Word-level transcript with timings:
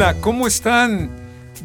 hola, 0.00 0.16
¿cómo 0.22 0.46
están? 0.46 1.10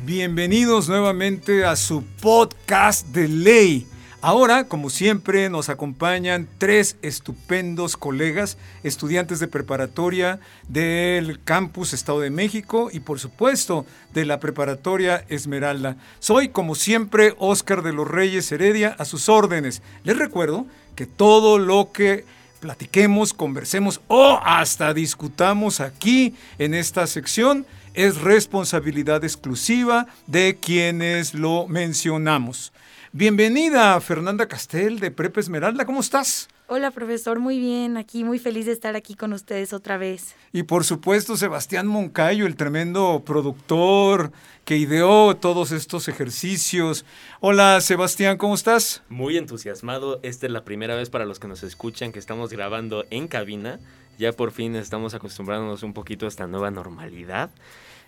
Bienvenidos 0.04 0.90
nuevamente 0.90 1.64
a 1.64 1.78
su 1.78 2.04
podcast 2.22 3.08
de 3.08 3.30
ley. 3.30 3.88
Ahora, 4.20 4.66
como 4.66 4.90
siempre, 4.90 5.50
nos 5.50 5.70
acompañan 5.70 6.50
tres 6.58 6.98
estupendos 7.02 7.96
colegas, 7.96 8.58
estudiantes 8.84 9.40
de 9.40 9.48
preparatoria 9.48 10.42
del 10.68 11.42
campus 11.46 11.94
Estado 11.94 12.20
de 12.20 12.30
México 12.30 12.90
y 12.92 13.00
por 13.00 13.22
supuesto 13.22 13.86
de 14.14 14.26
la 14.26 14.42
preparatoria 14.42 15.24
Esmeralda. 15.30 15.96
Soy, 16.20 16.50
como 16.50 16.76
siempre, 16.76 17.36
Óscar 17.40 17.84
de 17.84 17.94
los 17.94 18.06
Reyes 18.06 18.52
Heredia, 18.52 18.98
a 19.00 19.06
sus 19.06 19.30
órdenes. 19.30 19.82
Les 20.04 20.18
recuerdo 20.18 20.66
que 20.98 21.06
todo 21.06 21.58
lo 21.58 21.94
que 21.94 22.26
platiquemos, 22.60 23.34
conversemos 23.34 24.02
o 24.08 24.40
hasta 24.44 24.94
discutamos 24.94 25.80
aquí 25.80 26.36
en 26.58 26.74
esta 26.74 27.08
sección 27.08 27.66
es 27.94 28.18
responsabilidad 28.18 29.24
exclusiva 29.24 30.08
de 30.28 30.58
quienes 30.60 31.34
lo 31.34 31.68
mencionamos. 31.68 32.74
Bienvenida 33.14 34.00
Fernanda 34.02 34.48
Castel 34.48 35.00
de 35.00 35.12
Prepa 35.12 35.40
Esmeralda, 35.40 35.86
¿cómo 35.86 36.02
estás? 36.02 36.50
Hola 36.68 36.90
profesor, 36.90 37.40
muy 37.40 37.60
bien, 37.60 37.96
aquí 37.96 38.24
muy 38.24 38.40
feliz 38.40 38.66
de 38.66 38.72
estar 38.72 38.96
aquí 38.96 39.14
con 39.14 39.34
ustedes 39.34 39.72
otra 39.72 40.00
vez. 40.00 40.36
Y 40.52 40.64
por 40.64 40.84
supuesto 40.84 41.38
Sebastián 41.38 41.86
Moncayo, 41.86 42.48
el 42.48 42.56
tremendo 42.56 43.22
productor 43.24 44.32
que 44.64 44.76
ideó 44.76 45.38
todos 45.38 45.72
estos 45.72 46.08
ejercicios. 46.08 47.06
Hola 47.40 47.80
Sebastián, 47.82 48.38
¿cómo 48.38 48.56
estás? 48.56 49.04
Muy 49.10 49.38
entusiasmado, 49.38 50.20
esta 50.24 50.48
es 50.48 50.52
la 50.52 50.66
primera 50.66 50.96
vez 50.96 51.12
para 51.12 51.26
los 51.26 51.40
que 51.40 51.48
nos 51.48 51.62
escuchan 51.62 52.12
que 52.12 52.18
estamos 52.18 52.50
grabando 52.50 53.06
en 53.12 53.28
cabina, 53.28 53.80
ya 54.18 54.32
por 54.32 54.52
fin 54.52 54.76
estamos 54.76 55.14
acostumbrándonos 55.14 55.84
un 55.84 55.94
poquito 55.94 56.26
a 56.26 56.30
esta 56.30 56.48
nueva 56.48 56.72
normalidad. 56.72 57.52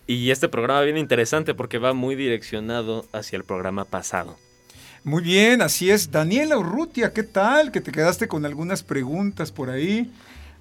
Y 0.08 0.32
este 0.32 0.50
programa 0.50 0.82
viene 0.82 1.00
interesante 1.00 1.54
porque 1.54 1.78
va 1.78 1.94
muy 1.94 2.16
direccionado 2.16 3.06
hacia 3.14 3.38
el 3.38 3.44
programa 3.44 3.86
pasado. 3.86 4.36
Muy 5.08 5.24
bien, 5.24 5.62
así 5.62 5.90
es. 5.90 6.12
Daniela 6.12 6.58
Urrutia, 6.58 7.14
¿qué 7.14 7.24
tal? 7.24 7.72
Que 7.72 7.80
te 7.80 7.94
quedaste 7.94 8.28
con 8.28 8.46
algunas 8.46 8.84
preguntas 8.84 9.54
por 9.54 9.70
ahí. 9.70 10.12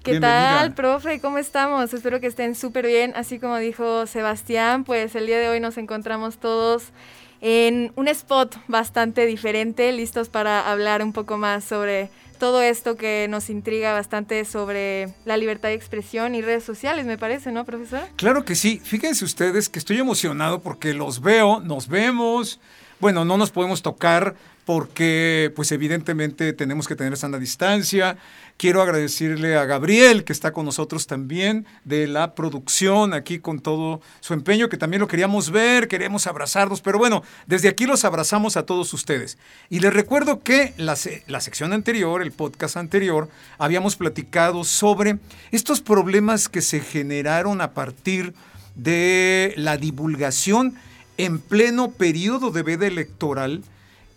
¿Qué 0.05 0.21
tal, 0.21 0.73
profe? 0.73 1.19
¿Cómo 1.19 1.37
estamos? 1.37 1.93
Espero 1.93 2.21
que 2.21 2.27
estén 2.27 2.55
súper 2.55 2.87
bien. 2.87 3.11
Así 3.17 3.39
como 3.39 3.57
dijo 3.57 4.07
Sebastián, 4.07 4.85
pues 4.85 5.15
el 5.15 5.27
día 5.27 5.37
de 5.37 5.49
hoy 5.49 5.59
nos 5.59 5.77
encontramos 5.77 6.37
todos 6.37 6.93
en 7.41 7.91
un 7.97 8.07
spot 8.07 8.55
bastante 8.69 9.25
diferente, 9.25 9.91
listos 9.91 10.29
para 10.29 10.71
hablar 10.71 11.03
un 11.03 11.11
poco 11.11 11.37
más 11.37 11.65
sobre 11.65 12.09
todo 12.39 12.61
esto 12.61 12.95
que 12.95 13.27
nos 13.29 13.49
intriga 13.49 13.91
bastante 13.91 14.45
sobre 14.45 15.13
la 15.25 15.35
libertad 15.35 15.69
de 15.69 15.75
expresión 15.75 16.35
y 16.35 16.41
redes 16.41 16.63
sociales, 16.63 17.05
me 17.05 17.17
parece, 17.17 17.51
¿no, 17.51 17.65
profesor? 17.65 17.99
Claro 18.15 18.45
que 18.45 18.55
sí. 18.55 18.79
Fíjense 18.81 19.25
ustedes 19.25 19.67
que 19.67 19.79
estoy 19.79 19.97
emocionado 19.97 20.61
porque 20.61 20.93
los 20.93 21.19
veo, 21.19 21.59
nos 21.59 21.89
vemos. 21.89 22.61
Bueno, 22.99 23.25
no 23.25 23.37
nos 23.37 23.51
podemos 23.51 23.83
tocar 23.83 24.35
porque 24.65 25.53
pues 25.55 25.71
evidentemente 25.71 26.51
tenemos 26.51 26.87
que 26.87 26.95
tener 26.95 27.15
sana 27.15 27.37
distancia. 27.37 28.17
Quiero 28.57 28.81
agradecerle 28.81 29.55
a 29.55 29.65
Gabriel, 29.65 30.23
que 30.23 30.33
está 30.33 30.51
con 30.51 30.65
nosotros 30.65 31.05
también, 31.05 31.67
de 31.85 32.07
la 32.07 32.33
producción, 32.33 33.13
aquí 33.13 33.37
con 33.37 33.59
todo 33.59 34.01
su 34.19 34.33
empeño, 34.33 34.67
que 34.67 34.77
también 34.77 34.99
lo 34.99 35.07
queríamos 35.07 35.51
ver, 35.51 35.87
queríamos 35.87 36.25
abrazarnos, 36.25 36.81
pero 36.81 36.97
bueno, 36.97 37.23
desde 37.45 37.69
aquí 37.69 37.85
los 37.85 38.03
abrazamos 38.03 38.57
a 38.57 38.65
todos 38.65 38.91
ustedes. 38.93 39.37
Y 39.69 39.79
les 39.79 39.93
recuerdo 39.93 40.41
que 40.41 40.73
la, 40.77 40.97
la 41.27 41.39
sección 41.39 41.71
anterior, 41.73 42.23
el 42.23 42.31
podcast 42.31 42.77
anterior, 42.77 43.29
habíamos 43.59 43.95
platicado 43.95 44.63
sobre 44.63 45.19
estos 45.51 45.81
problemas 45.81 46.49
que 46.49 46.61
se 46.61 46.79
generaron 46.79 47.61
a 47.61 47.71
partir 47.75 48.33
de 48.75 49.53
la 49.55 49.77
divulgación 49.77 50.75
en 51.17 51.39
pleno 51.39 51.91
periodo 51.91 52.51
de 52.51 52.63
veda 52.63 52.87
electoral 52.87 53.63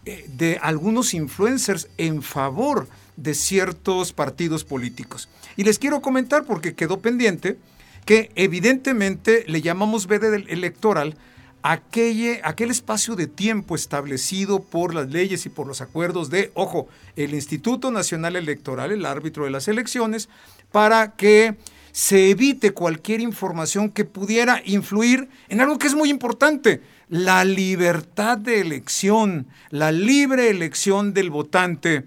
eh, 0.07 0.27
de 0.29 0.59
algunos 0.63 1.15
influencers 1.15 1.89
en 1.99 2.23
favor 2.23 2.89
de 3.17 3.35
ciertos 3.35 4.13
partidos 4.13 4.65
políticos. 4.65 5.29
Y 5.57 5.65
les 5.65 5.79
quiero 5.79 6.01
comentar 6.01 6.45
porque 6.45 6.75
quedó 6.75 7.01
pendiente 7.01 7.59
que 8.07 8.31
evidentemente 8.35 9.45
le 9.47 9.61
llamamos 9.61 10.07
veda 10.07 10.35
electoral 10.35 11.17
aquel, 11.63 12.41
aquel 12.45 12.71
espacio 12.71 13.17
de 13.17 13.27
tiempo 13.27 13.75
establecido 13.75 14.63
por 14.63 14.95
las 14.95 15.11
leyes 15.11 15.45
y 15.47 15.51
por 15.51 15.67
los 15.67 15.81
acuerdos 15.81 16.31
de, 16.31 16.51
ojo, 16.55 16.89
el 17.17 17.35
Instituto 17.35 17.91
Nacional 17.91 18.37
Electoral, 18.37 18.93
el 18.93 19.05
árbitro 19.05 19.45
de 19.45 19.51
las 19.51 19.69
elecciones, 19.69 20.29
para 20.73 21.13
que 21.13 21.57
se 21.93 22.31
evite 22.31 22.73
cualquier 22.73 23.21
información 23.21 23.91
que 23.91 24.05
pudiera 24.05 24.63
influir 24.65 25.29
en 25.49 25.61
algo 25.61 25.79
que 25.79 25.87
es 25.87 25.95
muy 25.95 26.11
importante, 26.11 26.81
la 27.09 27.45
libertad 27.45 28.39
de 28.39 28.61
elección, 28.61 29.47
la 29.71 29.93
libre 29.93 30.51
elección 30.51 31.13
del 31.13 31.31
votante. 31.31 32.05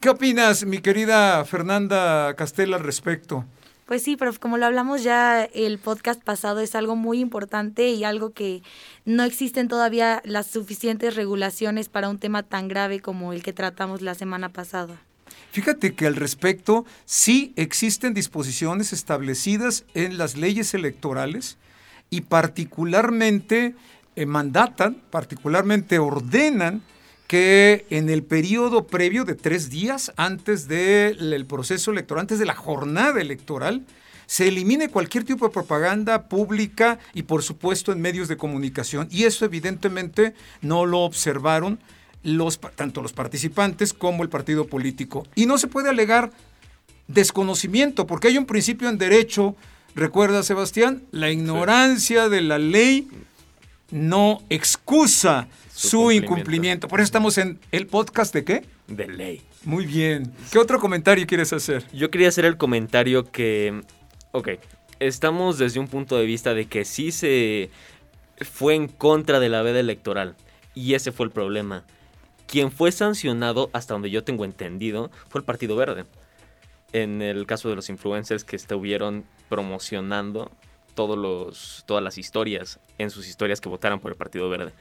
¿Qué 0.00 0.10
opinas, 0.10 0.64
mi 0.64 0.78
querida 0.78 1.44
Fernanda 1.44 2.34
Castell, 2.34 2.74
al 2.74 2.82
respecto? 2.82 3.44
Pues 3.86 4.02
sí, 4.02 4.16
pero 4.16 4.32
como 4.40 4.58
lo 4.58 4.66
hablamos 4.66 5.02
ya 5.02 5.44
el 5.44 5.78
podcast 5.78 6.22
pasado, 6.22 6.60
es 6.60 6.74
algo 6.74 6.96
muy 6.96 7.20
importante 7.20 7.90
y 7.90 8.04
algo 8.04 8.30
que 8.30 8.62
no 9.04 9.22
existen 9.22 9.68
todavía 9.68 10.22
las 10.24 10.46
suficientes 10.46 11.14
regulaciones 11.14 11.88
para 11.88 12.08
un 12.08 12.18
tema 12.18 12.42
tan 12.42 12.68
grave 12.68 13.00
como 13.00 13.32
el 13.32 13.42
que 13.42 13.52
tratamos 13.52 14.00
la 14.00 14.14
semana 14.14 14.48
pasada. 14.48 15.00
Fíjate 15.52 15.94
que 15.94 16.06
al 16.06 16.16
respecto 16.16 16.86
sí 17.04 17.52
existen 17.56 18.14
disposiciones 18.14 18.94
establecidas 18.94 19.84
en 19.92 20.16
las 20.16 20.34
leyes 20.34 20.72
electorales 20.72 21.58
y 22.08 22.22
particularmente 22.22 23.74
eh, 24.16 24.24
mandatan, 24.24 25.02
particularmente 25.10 25.98
ordenan 25.98 26.82
que 27.26 27.84
en 27.90 28.08
el 28.08 28.22
periodo 28.22 28.86
previo 28.86 29.26
de 29.26 29.34
tres 29.34 29.68
días 29.68 30.10
antes 30.16 30.68
del 30.68 31.44
proceso 31.46 31.90
electoral, 31.90 32.22
antes 32.22 32.38
de 32.38 32.46
la 32.46 32.54
jornada 32.54 33.20
electoral, 33.20 33.84
se 34.24 34.48
elimine 34.48 34.88
cualquier 34.88 35.24
tipo 35.24 35.46
de 35.46 35.52
propaganda 35.52 36.30
pública 36.30 36.98
y 37.12 37.24
por 37.24 37.42
supuesto 37.42 37.92
en 37.92 38.00
medios 38.00 38.28
de 38.28 38.38
comunicación. 38.38 39.06
Y 39.10 39.24
eso 39.24 39.44
evidentemente 39.44 40.32
no 40.62 40.86
lo 40.86 41.00
observaron 41.00 41.78
los, 42.22 42.60
tanto 42.60 43.02
los 43.02 43.12
participantes 43.12 43.92
como 43.92 44.22
el 44.22 44.28
partido 44.28 44.66
político. 44.66 45.26
Y 45.34 45.46
no 45.46 45.58
se 45.58 45.68
puede 45.68 45.90
alegar 45.90 46.30
desconocimiento, 47.08 48.06
porque 48.06 48.28
hay 48.28 48.38
un 48.38 48.46
principio 48.46 48.88
en 48.88 48.98
derecho, 48.98 49.56
recuerda 49.94 50.42
Sebastián, 50.42 51.02
la 51.10 51.30
ignorancia 51.30 52.28
de 52.28 52.40
la 52.40 52.58
ley 52.58 53.08
no 53.90 54.42
excusa 54.48 55.48
su, 55.74 56.10
incumplimiento. 56.10 56.88
Por 56.88 57.00
eso 57.00 57.06
estamos 57.06 57.38
en 57.38 57.58
el 57.70 57.86
podcast 57.86 58.34
de 58.34 58.44
qué? 58.44 58.64
De 58.88 59.06
ley. 59.06 59.42
Muy 59.64 59.86
bien. 59.86 60.32
¿Qué 60.50 60.58
otro 60.58 60.80
comentario 60.80 61.26
quieres 61.26 61.52
hacer? 61.52 61.84
Yo 61.92 62.10
quería 62.10 62.28
hacer 62.28 62.44
el 62.44 62.56
comentario 62.56 63.30
que, 63.30 63.82
ok, 64.32 64.50
estamos 64.98 65.58
desde 65.58 65.78
un 65.78 65.88
punto 65.88 66.16
de 66.16 66.24
vista 66.24 66.54
de 66.54 66.66
que 66.66 66.84
sí 66.84 67.12
se 67.12 67.70
fue 68.40 68.74
en 68.74 68.88
contra 68.88 69.40
de 69.40 69.48
la 69.48 69.62
veda 69.62 69.80
electoral. 69.80 70.36
Y 70.74 70.94
ese 70.94 71.12
fue 71.12 71.26
el 71.26 71.32
problema. 71.32 71.84
Quien 72.52 72.70
fue 72.70 72.92
sancionado, 72.92 73.70
hasta 73.72 73.94
donde 73.94 74.10
yo 74.10 74.24
tengo 74.24 74.44
entendido, 74.44 75.10
fue 75.30 75.38
el 75.38 75.44
Partido 75.46 75.74
Verde. 75.74 76.04
En 76.92 77.22
el 77.22 77.46
caso 77.46 77.70
de 77.70 77.76
los 77.76 77.88
influencers 77.88 78.44
que 78.44 78.56
estuvieron 78.56 79.24
promocionando 79.48 80.50
todas 80.94 82.04
las 82.04 82.18
historias, 82.18 82.78
en 82.98 83.08
sus 83.08 83.26
historias 83.26 83.62
que 83.62 83.70
votaran 83.70 84.00
por 84.00 84.12
el 84.12 84.18
Partido 84.18 84.50
Verde. 84.50 84.74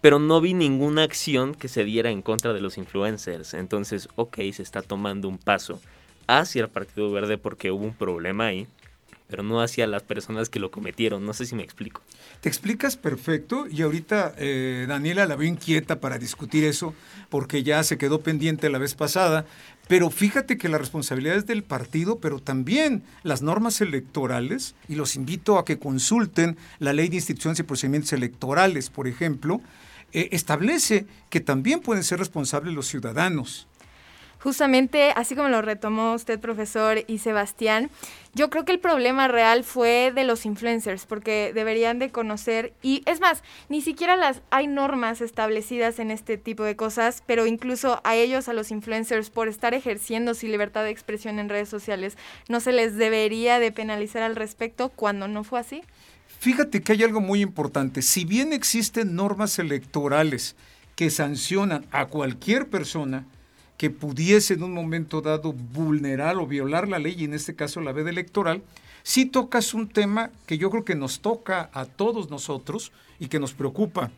Pero 0.00 0.18
no 0.18 0.40
vi 0.40 0.54
ninguna 0.54 1.02
acción 1.02 1.54
que 1.54 1.68
se 1.68 1.84
diera 1.84 2.08
en 2.08 2.22
contra 2.22 2.54
de 2.54 2.62
los 2.62 2.78
influencers. 2.78 3.52
Entonces, 3.52 4.08
ok, 4.14 4.36
se 4.54 4.62
está 4.62 4.80
tomando 4.80 5.28
un 5.28 5.36
paso 5.36 5.78
hacia 6.26 6.62
el 6.62 6.70
Partido 6.70 7.12
Verde 7.12 7.36
porque 7.36 7.70
hubo 7.70 7.84
un 7.84 7.94
problema 7.94 8.46
ahí, 8.46 8.66
pero 9.32 9.42
no 9.42 9.62
hacia 9.62 9.86
las 9.86 10.02
personas 10.02 10.50
que 10.50 10.60
lo 10.60 10.70
cometieron. 10.70 11.24
No 11.24 11.32
sé 11.32 11.46
si 11.46 11.54
me 11.54 11.62
explico. 11.62 12.02
Te 12.42 12.50
explicas 12.50 12.98
perfecto 12.98 13.66
y 13.66 13.80
ahorita 13.80 14.34
eh, 14.36 14.84
Daniela 14.86 15.24
la 15.24 15.36
veo 15.36 15.48
inquieta 15.48 16.00
para 16.00 16.18
discutir 16.18 16.64
eso 16.64 16.92
porque 17.30 17.62
ya 17.62 17.82
se 17.82 17.96
quedó 17.96 18.20
pendiente 18.20 18.68
la 18.68 18.76
vez 18.76 18.94
pasada, 18.94 19.46
pero 19.88 20.10
fíjate 20.10 20.58
que 20.58 20.68
la 20.68 20.76
responsabilidad 20.76 21.36
es 21.36 21.46
del 21.46 21.62
partido, 21.62 22.18
pero 22.18 22.40
también 22.40 23.04
las 23.22 23.40
normas 23.40 23.80
electorales, 23.80 24.74
y 24.86 24.96
los 24.96 25.16
invito 25.16 25.56
a 25.56 25.64
que 25.64 25.78
consulten 25.78 26.58
la 26.78 26.92
ley 26.92 27.08
de 27.08 27.16
instituciones 27.16 27.58
y 27.58 27.62
procedimientos 27.62 28.12
electorales, 28.12 28.90
por 28.90 29.08
ejemplo, 29.08 29.62
eh, 30.12 30.28
establece 30.32 31.06
que 31.30 31.40
también 31.40 31.80
pueden 31.80 32.04
ser 32.04 32.18
responsables 32.18 32.74
los 32.74 32.86
ciudadanos. 32.86 33.66
Justamente, 34.42 35.12
así 35.14 35.36
como 35.36 35.48
lo 35.48 35.62
retomó 35.62 36.14
usted, 36.14 36.40
profesor, 36.40 37.04
y 37.06 37.18
Sebastián, 37.18 37.90
yo 38.34 38.50
creo 38.50 38.64
que 38.64 38.72
el 38.72 38.80
problema 38.80 39.28
real 39.28 39.62
fue 39.62 40.10
de 40.12 40.24
los 40.24 40.46
influencers, 40.46 41.06
porque 41.06 41.52
deberían 41.54 42.00
de 42.00 42.10
conocer, 42.10 42.72
y 42.82 43.04
es 43.06 43.20
más, 43.20 43.44
ni 43.68 43.82
siquiera 43.82 44.16
las 44.16 44.42
hay 44.50 44.66
normas 44.66 45.20
establecidas 45.20 46.00
en 46.00 46.10
este 46.10 46.38
tipo 46.38 46.64
de 46.64 46.74
cosas, 46.74 47.22
pero 47.24 47.46
incluso 47.46 48.00
a 48.02 48.16
ellos, 48.16 48.48
a 48.48 48.52
los 48.52 48.72
influencers, 48.72 49.30
por 49.30 49.46
estar 49.46 49.74
ejerciendo 49.74 50.34
su 50.34 50.48
libertad 50.48 50.82
de 50.82 50.90
expresión 50.90 51.38
en 51.38 51.48
redes 51.48 51.68
sociales, 51.68 52.18
no 52.48 52.58
se 52.58 52.72
les 52.72 52.96
debería 52.96 53.60
de 53.60 53.70
penalizar 53.70 54.24
al 54.24 54.34
respecto 54.34 54.88
cuando 54.88 55.28
no 55.28 55.44
fue 55.44 55.60
así. 55.60 55.82
Fíjate 56.40 56.82
que 56.82 56.94
hay 56.94 57.04
algo 57.04 57.20
muy 57.20 57.42
importante. 57.42 58.02
Si 58.02 58.24
bien 58.24 58.52
existen 58.52 59.14
normas 59.14 59.60
electorales 59.60 60.56
que 60.96 61.10
sancionan 61.10 61.86
a 61.92 62.06
cualquier 62.06 62.68
persona 62.68 63.24
que 63.82 63.90
pudiese 63.90 64.54
en 64.54 64.62
un 64.62 64.72
momento 64.72 65.20
dado 65.20 65.52
vulnerar 65.52 66.36
o 66.36 66.46
violar 66.46 66.86
la 66.86 67.00
ley, 67.00 67.16
y 67.18 67.24
en 67.24 67.34
este 67.34 67.56
caso 67.56 67.80
la 67.80 67.90
veda 67.90 68.10
electoral, 68.10 68.62
sí 69.02 69.26
tocas 69.26 69.74
un 69.74 69.88
tema 69.88 70.30
que 70.46 70.56
yo 70.56 70.70
creo 70.70 70.84
que 70.84 70.94
nos 70.94 71.18
toca 71.18 71.68
a 71.72 71.84
todos 71.84 72.30
nosotros 72.30 72.92
y 73.18 73.26
que 73.26 73.40
nos 73.40 73.54
preocupa, 73.54 74.12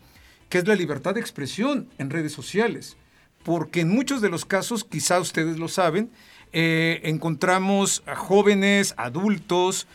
que 0.51 0.59
es 0.59 0.69
la 0.69 0.75
libertad 0.75 1.15
de 1.15 1.23
expresión 1.23 1.89
en 1.97 2.11
redes 2.11 2.33
sociales. 2.33 2.99
Porque 3.43 3.81
en 3.81 3.89
muchos 3.89 4.21
de 4.21 4.29
los 4.29 4.45
casos, 4.45 4.85
quizá 4.85 5.19
ustedes 5.19 5.59
lo 5.59 5.69
saben, 5.69 6.11
eh, 6.53 7.01
encontramos 7.05 8.03
a 8.05 8.17
jóvenes, 8.17 8.93
adultos, 8.99 9.87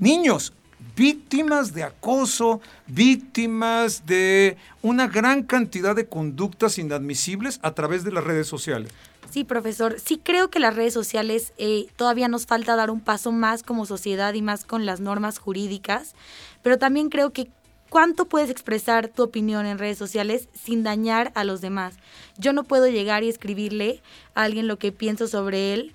niños 0.00 0.54
víctimas 0.96 1.74
de 1.74 1.84
acoso, 1.84 2.60
víctimas 2.86 4.06
de 4.06 4.56
una 4.82 5.06
gran 5.08 5.42
cantidad 5.42 5.94
de 5.94 6.06
conductas 6.06 6.78
inadmisibles 6.78 7.60
a 7.62 7.72
través 7.72 8.04
de 8.04 8.12
las 8.12 8.24
redes 8.24 8.46
sociales. 8.46 8.90
Sí, 9.30 9.44
profesor. 9.44 10.00
Sí 10.00 10.20
creo 10.22 10.50
que 10.50 10.58
las 10.58 10.74
redes 10.74 10.94
sociales 10.94 11.52
eh, 11.58 11.88
todavía 11.96 12.28
nos 12.28 12.46
falta 12.46 12.76
dar 12.76 12.90
un 12.90 13.00
paso 13.00 13.30
más 13.30 13.62
como 13.62 13.84
sociedad 13.84 14.32
y 14.34 14.42
más 14.42 14.64
con 14.64 14.86
las 14.86 15.00
normas 15.00 15.38
jurídicas, 15.38 16.14
pero 16.62 16.78
también 16.78 17.10
creo 17.10 17.32
que 17.32 17.50
cuánto 17.90 18.26
puedes 18.26 18.50
expresar 18.50 19.08
tu 19.08 19.22
opinión 19.22 19.66
en 19.66 19.78
redes 19.78 19.98
sociales 19.98 20.48
sin 20.54 20.82
dañar 20.82 21.32
a 21.34 21.44
los 21.44 21.60
demás. 21.60 21.96
Yo 22.38 22.52
no 22.52 22.64
puedo 22.64 22.86
llegar 22.86 23.22
y 23.22 23.28
escribirle 23.28 24.02
a 24.34 24.44
alguien 24.44 24.66
lo 24.66 24.78
que 24.78 24.92
pienso 24.92 25.28
sobre 25.28 25.74
él 25.74 25.94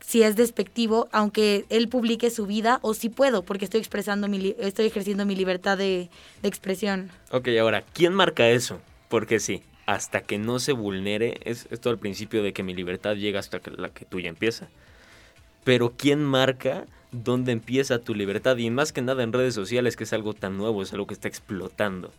si 0.00 0.22
es 0.22 0.36
despectivo, 0.36 1.08
aunque 1.12 1.64
él 1.68 1.88
publique 1.88 2.30
su 2.30 2.46
vida, 2.46 2.78
o 2.82 2.94
si 2.94 3.08
puedo, 3.08 3.42
porque 3.42 3.64
estoy 3.64 3.80
expresando 3.80 4.28
mi, 4.28 4.54
estoy 4.58 4.86
ejerciendo 4.86 5.26
mi 5.26 5.34
libertad 5.34 5.78
de, 5.78 6.08
expresión. 6.42 7.10
Ok, 7.30 7.48
ahora, 7.60 7.84
¿quién 7.92 8.14
marca 8.14 8.48
eso? 8.48 8.80
Porque 9.08 9.40
sí, 9.40 9.62
hasta 9.86 10.20
que 10.20 10.38
no 10.38 10.58
se 10.58 10.72
vulnere, 10.72 11.40
es 11.44 11.66
esto 11.70 11.90
al 11.90 11.98
principio 11.98 12.42
de 12.42 12.52
que 12.52 12.62
mi 12.62 12.74
libertad 12.74 13.16
llega 13.16 13.40
hasta 13.40 13.58
que 13.60 13.70
la 13.70 13.88
que 13.88 14.04
tuya 14.04 14.28
empieza. 14.28 14.68
Pero 15.64 15.94
¿quién 15.96 16.22
marca 16.22 16.86
dónde 17.10 17.50
empieza 17.52 17.98
tu 17.98 18.14
libertad? 18.14 18.56
Y 18.56 18.70
más 18.70 18.92
que 18.92 19.02
nada 19.02 19.24
en 19.24 19.32
redes 19.32 19.54
sociales, 19.54 19.96
que 19.96 20.04
es 20.04 20.12
algo 20.12 20.34
tan 20.34 20.56
nuevo, 20.56 20.82
es 20.82 20.92
algo 20.92 21.08
que 21.08 21.14
está 21.14 21.26
explotando. 21.26 22.12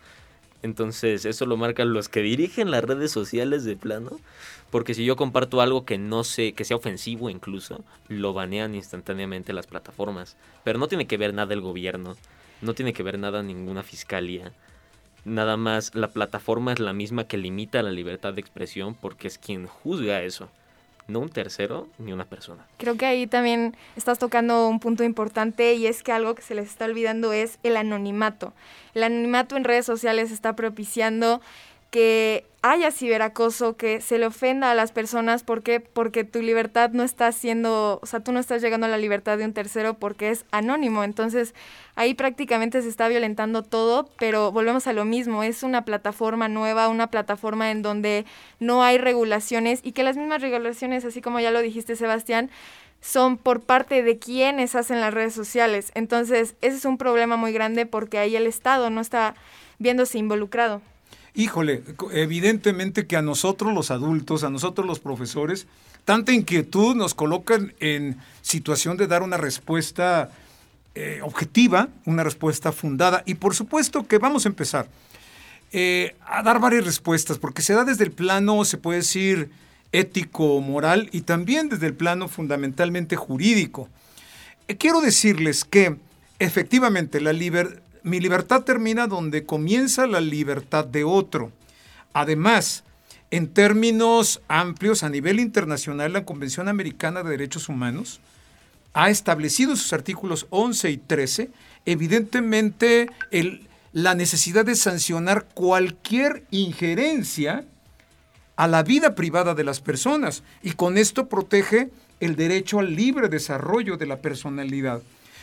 Entonces, 0.64 1.26
eso 1.26 1.46
lo 1.46 1.58
marcan 1.58 1.94
los 1.94 2.10
que 2.10 2.22
dirigen 2.22 2.72
las 2.72 2.84
redes 2.84 3.12
sociales 3.12 3.64
de 3.64 3.76
plano. 3.76 4.20
Porque 4.70 4.94
si 4.94 5.06
yo 5.06 5.16
comparto 5.16 5.62
algo 5.62 5.86
que 5.86 5.98
no 5.98 6.24
sé, 6.24 6.54
que 6.54 6.66
sea 6.66 6.78
ofensivo 6.78 7.30
incluso, 7.30 7.84
lo 8.10 8.34
banean 8.34 8.76
instantáneamente 8.76 9.54
las 9.54 9.68
plataformas. 9.68 10.36
Pero 10.64 10.80
no 10.80 10.88
tiene 10.88 11.08
que 11.08 11.18
ver 11.18 11.34
nada 11.34 11.54
el 11.54 11.62
gobierno, 11.62 12.18
no 12.62 12.74
tiene 12.74 12.94
que 12.94 13.04
ver 13.04 13.18
nada 13.18 13.44
ninguna 13.44 13.84
fiscalía. 13.84 14.52
Nada 15.24 15.58
más 15.58 15.96
la 15.96 16.10
plataforma 16.10 16.74
es 16.74 16.80
la 16.80 16.94
misma 16.94 17.26
que 17.26 17.38
limita 17.38 17.84
la 17.84 17.92
libertad 17.92 18.34
de 18.34 18.42
expresión 18.42 18.96
porque 18.96 19.28
es 19.28 19.38
quien 19.38 19.68
juzga 19.68 20.22
eso 20.24 20.50
no 21.08 21.20
un 21.20 21.30
tercero 21.30 21.88
ni 21.98 22.14
una 22.14 22.26
persona. 22.26 22.66
Creo 22.78 22.98
que 22.98 23.06
ahí 23.06 23.28
también 23.28 23.76
estás 23.96 24.20
tocando 24.20 24.68
un 24.68 24.80
punto 24.80 25.04
importante 25.04 25.74
y 25.74 25.88
es 25.88 26.04
que 26.04 26.12
algo 26.12 26.36
que 26.36 26.42
se 26.42 26.56
les 26.56 26.68
está 26.68 26.86
olvidando 26.86 27.34
es 27.34 27.60
el 27.64 27.78
anonimato. 27.78 28.54
El 28.94 29.04
anonimato 29.04 29.56
en 29.56 29.64
redes 29.64 29.86
sociales 29.86 30.32
está 30.32 30.56
propiciando 30.56 31.42
que 31.98 32.46
haya 32.62 32.92
ciberacoso, 32.92 33.76
que 33.76 34.02
se 34.02 34.20
le 34.20 34.28
ofenda 34.28 34.70
a 34.70 34.76
las 34.76 34.92
personas, 34.92 35.42
¿por 35.42 35.64
qué? 35.64 35.80
Porque 35.80 36.24
tu 36.24 36.44
libertad 36.44 36.92
no 36.92 37.02
está 37.02 37.32
siendo, 37.32 38.00
o 38.04 38.06
sea, 38.06 38.20
tú 38.20 38.32
no 38.32 38.40
estás 38.40 38.62
llegando 38.62 38.86
a 38.86 38.90
la 38.90 39.00
libertad 39.00 39.40
de 39.40 39.46
un 39.46 39.54
tercero 39.54 39.96
porque 39.96 40.30
es 40.30 40.46
anónimo, 40.52 41.04
entonces 41.04 41.56
ahí 41.96 42.14
prácticamente 42.14 42.84
se 42.84 42.90
está 42.90 43.08
violentando 43.08 43.64
todo, 43.64 44.12
pero 44.20 44.52
volvemos 44.52 44.86
a 44.86 44.94
lo 44.94 45.06
mismo, 45.06 45.42
es 45.42 45.64
una 45.64 45.86
plataforma 45.86 46.48
nueva, 46.50 46.88
una 46.88 47.08
plataforma 47.08 47.72
en 47.72 47.82
donde 47.82 48.28
no 48.60 48.84
hay 48.84 49.00
regulaciones 49.00 49.80
y 49.82 49.94
que 49.94 50.04
las 50.04 50.16
mismas 50.16 50.44
regulaciones, 50.44 51.04
así 51.04 51.20
como 51.20 51.40
ya 51.40 51.50
lo 51.50 51.64
dijiste 51.64 51.96
Sebastián, 51.96 52.52
son 53.02 53.38
por 53.38 53.62
parte 53.62 54.04
de 54.04 54.20
quienes 54.20 54.76
hacen 54.76 55.02
las 55.02 55.16
redes 55.16 55.34
sociales. 55.34 55.92
Entonces, 55.96 56.54
ese 56.62 56.78
es 56.78 56.86
un 56.86 57.00
problema 57.00 57.38
muy 57.38 57.54
grande 57.54 57.88
porque 57.88 58.20
ahí 58.20 58.36
el 58.36 58.46
Estado 58.46 58.92
no 58.92 59.02
está 59.02 59.34
viéndose 59.80 60.20
involucrado. 60.20 60.84
Híjole, 61.38 61.84
evidentemente 62.14 63.06
que 63.06 63.16
a 63.16 63.22
nosotros 63.22 63.72
los 63.72 63.92
adultos, 63.92 64.44
a 64.44 64.50
nosotros 64.50 64.88
los 64.88 65.00
profesores, 65.00 65.68
tanta 66.04 66.34
inquietud 66.34 66.96
nos 66.96 67.14
colocan 67.14 67.76
en 67.80 68.18
situación 68.42 68.98
de 68.98 69.06
dar 69.06 69.22
una 69.22 69.38
respuesta 69.38 70.32
eh, 70.96 71.20
objetiva, 71.22 71.90
una 72.06 72.24
respuesta 72.24 72.72
fundada. 72.72 73.22
Y 73.28 73.36
por 73.36 73.54
supuesto 73.54 74.08
que 74.08 74.18
vamos 74.18 74.48
a 74.48 74.50
empezar 74.50 74.90
eh, 75.72 76.16
a 76.26 76.42
dar 76.42 76.60
varias 76.60 76.86
respuestas, 76.86 77.38
porque 77.38 77.62
se 77.62 77.74
da 77.74 77.86
desde 77.86 78.06
el 78.06 78.12
plano, 78.12 78.66
se 78.66 78.80
puede 78.80 79.02
decir, 79.02 79.52
ético, 79.92 80.60
moral 80.60 81.08
y 81.12 81.22
también 81.22 81.70
desde 81.70 81.86
el 81.86 81.94
plano 81.94 82.30
fundamentalmente 82.30 83.16
jurídico. 83.16 83.90
Eh, 84.68 84.76
quiero 84.78 85.02
decirles 85.02 85.66
que 85.66 85.98
efectivamente 86.40 87.22
la 87.22 87.32
libertad 87.32 87.84
mi 88.08 88.20
libertad 88.20 88.64
termina 88.64 89.08
donde 89.08 89.46
comienza 89.46 90.08
la 90.08 90.22
libertad 90.22 90.86
de 90.86 91.04
otro. 91.04 91.52
Además, 92.14 92.84
en 93.30 93.48
términos 93.48 94.42
amplios, 94.48 95.04
a 95.04 95.10
nivel 95.10 95.40
internacional, 95.40 96.14
la 96.14 96.26
Convención 96.26 96.70
Americana 96.70 97.24
de 97.24 97.32
Derechos 97.32 97.70
Humanos 97.70 98.22
ha 98.94 99.10
establecido 99.10 99.72
en 99.72 99.78
sus 99.78 99.94
artículos 99.94 100.48
11 100.50 100.90
y 100.90 100.98
13, 100.98 101.50
evidentemente, 101.86 103.10
la 103.92 104.16
necesidad 104.16 104.66
de 104.66 104.76
sancionar 104.76 105.46
cualquier 105.54 106.44
injerencia 106.52 107.66
a 108.56 108.68
la 108.68 108.84
vida 108.84 109.14
privada 109.14 109.54
de 109.54 109.64
las 109.64 109.82
personas 109.82 110.44
y 110.64 110.72
con 110.72 110.98
esto 110.98 111.28
protege 111.28 111.90
el 112.20 112.36
derecho 112.36 112.80
al 112.80 112.96
libre 112.96 113.30
desarrollo 113.30 113.98
de 113.98 114.08
la 114.08 114.18
personalidad. 114.18 115.02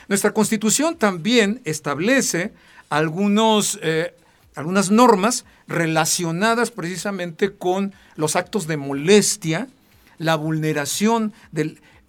Nuestra 0.09 0.33
constitución 0.33 0.97
también 0.97 1.61
establece 1.65 2.53
algunos, 2.91 3.79
eh, 3.83 4.15
algunas 4.55 4.91
normas 4.91 5.45
relacionadas 5.67 6.71
precisamente 6.71 7.53
con 7.53 7.95
los 8.17 8.37
actos 8.37 8.67
de 8.67 8.77
molestia, 8.77 9.69
la 10.19 10.37
vulneración 10.37 11.33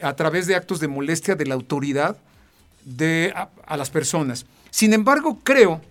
a 0.01 0.15
través 0.15 0.47
de 0.47 0.55
actos 0.55 0.79
de 0.79 0.87
molestia 0.87 1.35
de 1.35 1.45
la 1.45 1.55
autoridad 1.55 2.17
de, 2.83 3.33
a, 3.35 3.77
las 3.77 3.89
personas. 3.89 4.45
Sin 4.69 4.93
embargo, 4.93 5.39
creo 5.43 5.81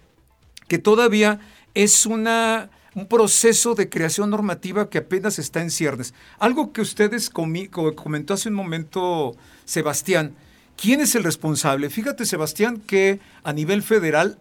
que 0.69 0.79
todavía 0.79 1.41
es 1.75 2.07
una, 2.07 2.71
un 2.95 3.07
proceso 3.07 3.75
de 3.75 3.89
creación 3.89 4.31
normativa 4.31 4.89
que 4.89 4.99
apenas 4.99 5.39
está 5.39 5.61
en 5.61 5.71
ciernes. 5.71 6.15
Algo 6.39 6.73
que 6.73 6.83
ustedes 6.83 7.31
comentó 7.31 8.35
hace 8.35 8.49
un 8.49 8.55
momento, 8.55 9.35
Sebastián, 9.65 10.35
¿Quién 10.77 11.01
es 11.01 11.15
el 11.15 11.25
responsable? 11.25 11.91
Fíjate, 11.91 12.27
Sebastián, 12.27 12.83
que 12.87 13.21
a 13.43 13.53
nivel 13.53 13.83
federal 13.83 14.39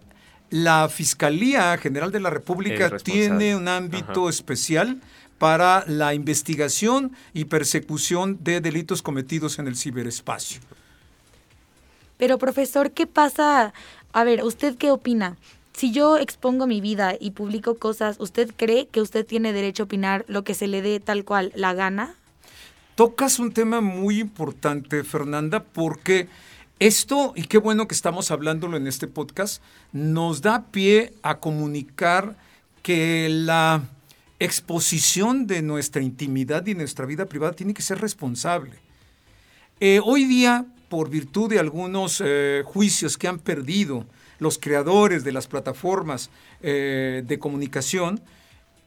la 0.50 0.88
Fiscalía 0.90 1.75
General 1.78 2.12
de 2.12 2.20
la 2.20 2.30
República 2.30 2.98
tiene 2.98 3.56
un 3.56 3.68
ámbito 3.68 4.30
especial 4.30 5.02
para 5.38 5.84
la 5.88 6.13
investigación 6.13 7.12
y 7.34 7.46
persecución 7.46 8.38
de 8.44 8.62
delitos 8.62 9.02
cometidos 9.02 9.60
en 9.60 9.68
el 9.68 9.75
ciberespacio. 9.75 10.62
Pero 12.18 12.38
profesor, 12.38 12.92
¿qué 12.92 13.08
pasa? 13.08 13.74
A 14.13 14.24
ver, 14.24 14.44
¿usted 14.44 14.78
qué 14.78 14.92
opina? 14.92 15.38
Si 15.74 15.92
yo 15.92 16.18
expongo 16.18 16.68
mi 16.68 16.82
vida 16.82 17.16
y 17.20 17.32
publico 17.32 17.75
cosas, 17.75 18.18
¿usted 18.20 18.54
cree 18.56 18.88
que 18.88 19.02
usted 19.02 19.25
tiene 19.25 19.54
derecho 19.54 19.84
a 19.84 19.86
opinar 19.86 20.24
lo 20.28 20.44
que 20.44 20.54
se 20.54 20.68
le 20.68 20.82
dé 20.82 21.00
tal 21.00 21.25
cual 21.25 21.52
la 21.56 21.74
gana? 21.74 22.16
Tocas 22.96 23.40
un 23.40 23.52
tema 23.52 23.82
muy 23.82 24.20
importante, 24.20 25.04
Fernanda, 25.04 25.64
porque 25.64 26.28
esto, 26.78 27.34
y 27.36 27.44
qué 27.44 27.58
bueno 27.58 27.88
que 27.88 27.96
estamos 27.96 28.30
hablándolo 28.30 28.78
en 28.78 28.86
este 28.86 29.08
podcast, 29.08 29.64
nos 29.94 30.44
da 30.44 30.68
pie 30.68 31.12
a 31.24 31.40
comunicar 31.40 32.38
que 32.84 33.30
la 33.32 33.82
exposición 34.38 35.48
de 35.48 35.64
nuestra 35.64 36.04
intimidad 36.04 36.68
y 36.68 36.76
nuestra 36.76 37.08
vida 37.08 37.26
privada 37.26 37.54
tiene 37.54 37.74
que 37.74 37.82
ser 37.82 38.00
responsable. 38.00 38.74
Eh, 39.80 40.00
hoy 40.04 40.26
día, 40.26 40.68
por 40.88 41.10
virtud 41.10 41.50
de 41.50 41.58
algunos 41.58 42.22
eh, 42.24 42.62
juicios 42.64 43.18
que 43.18 43.28
han 43.28 43.40
perdido 43.40 44.06
los 44.38 44.60
creadores 44.60 45.24
de 45.24 45.32
las 45.32 45.48
plataformas 45.48 46.30
eh, 46.62 47.24
de 47.26 47.40
comunicación, 47.40 48.22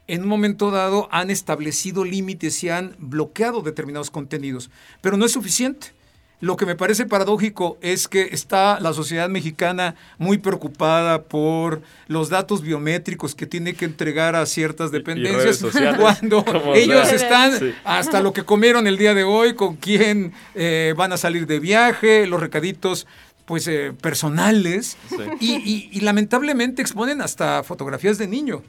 en 0.08 0.22
un 0.22 0.28
momento 0.28 0.70
dado 0.70 1.08
han 1.10 1.30
establecido 1.30 2.04
límites 2.04 2.62
y 2.64 2.68
han 2.68 2.94
bloqueado 2.98 3.62
determinados 3.62 4.10
contenidos, 4.10 4.70
pero 5.00 5.16
no 5.16 5.24
es 5.24 5.32
suficiente. 5.32 5.96
Lo 6.38 6.58
que 6.58 6.66
me 6.66 6.76
parece 6.76 7.06
paradójico 7.06 7.78
es 7.80 8.08
que 8.08 8.28
está 8.32 8.78
la 8.78 8.92
sociedad 8.92 9.30
mexicana 9.30 9.94
muy 10.18 10.36
preocupada 10.36 11.22
por 11.22 11.80
los 12.08 12.28
datos 12.28 12.60
biométricos 12.60 13.34
que 13.34 13.46
tiene 13.46 13.72
que 13.72 13.86
entregar 13.86 14.36
a 14.36 14.44
ciertas 14.44 14.90
dependencias 14.90 15.64
cuando 15.98 16.44
ellos 16.74 17.10
están 17.10 17.74
hasta 17.84 18.20
lo 18.20 18.34
que 18.34 18.42
comieron 18.42 18.86
el 18.86 18.98
día 18.98 19.14
de 19.14 19.24
hoy, 19.24 19.54
con 19.54 19.76
quién 19.76 20.34
eh, 20.54 20.92
van 20.94 21.12
a 21.12 21.16
salir 21.16 21.46
de 21.46 21.58
viaje, 21.58 22.26
los 22.26 22.38
recaditos 22.38 23.06
pues 23.46 23.66
eh, 23.68 23.94
personales 23.98 24.98
y, 25.40 26.00
lamentablemente 26.00 26.82
exponen 26.82 27.22
hasta 27.22 27.62
fotografías 27.62 28.18
de 28.18 28.28
niño. 28.28 28.62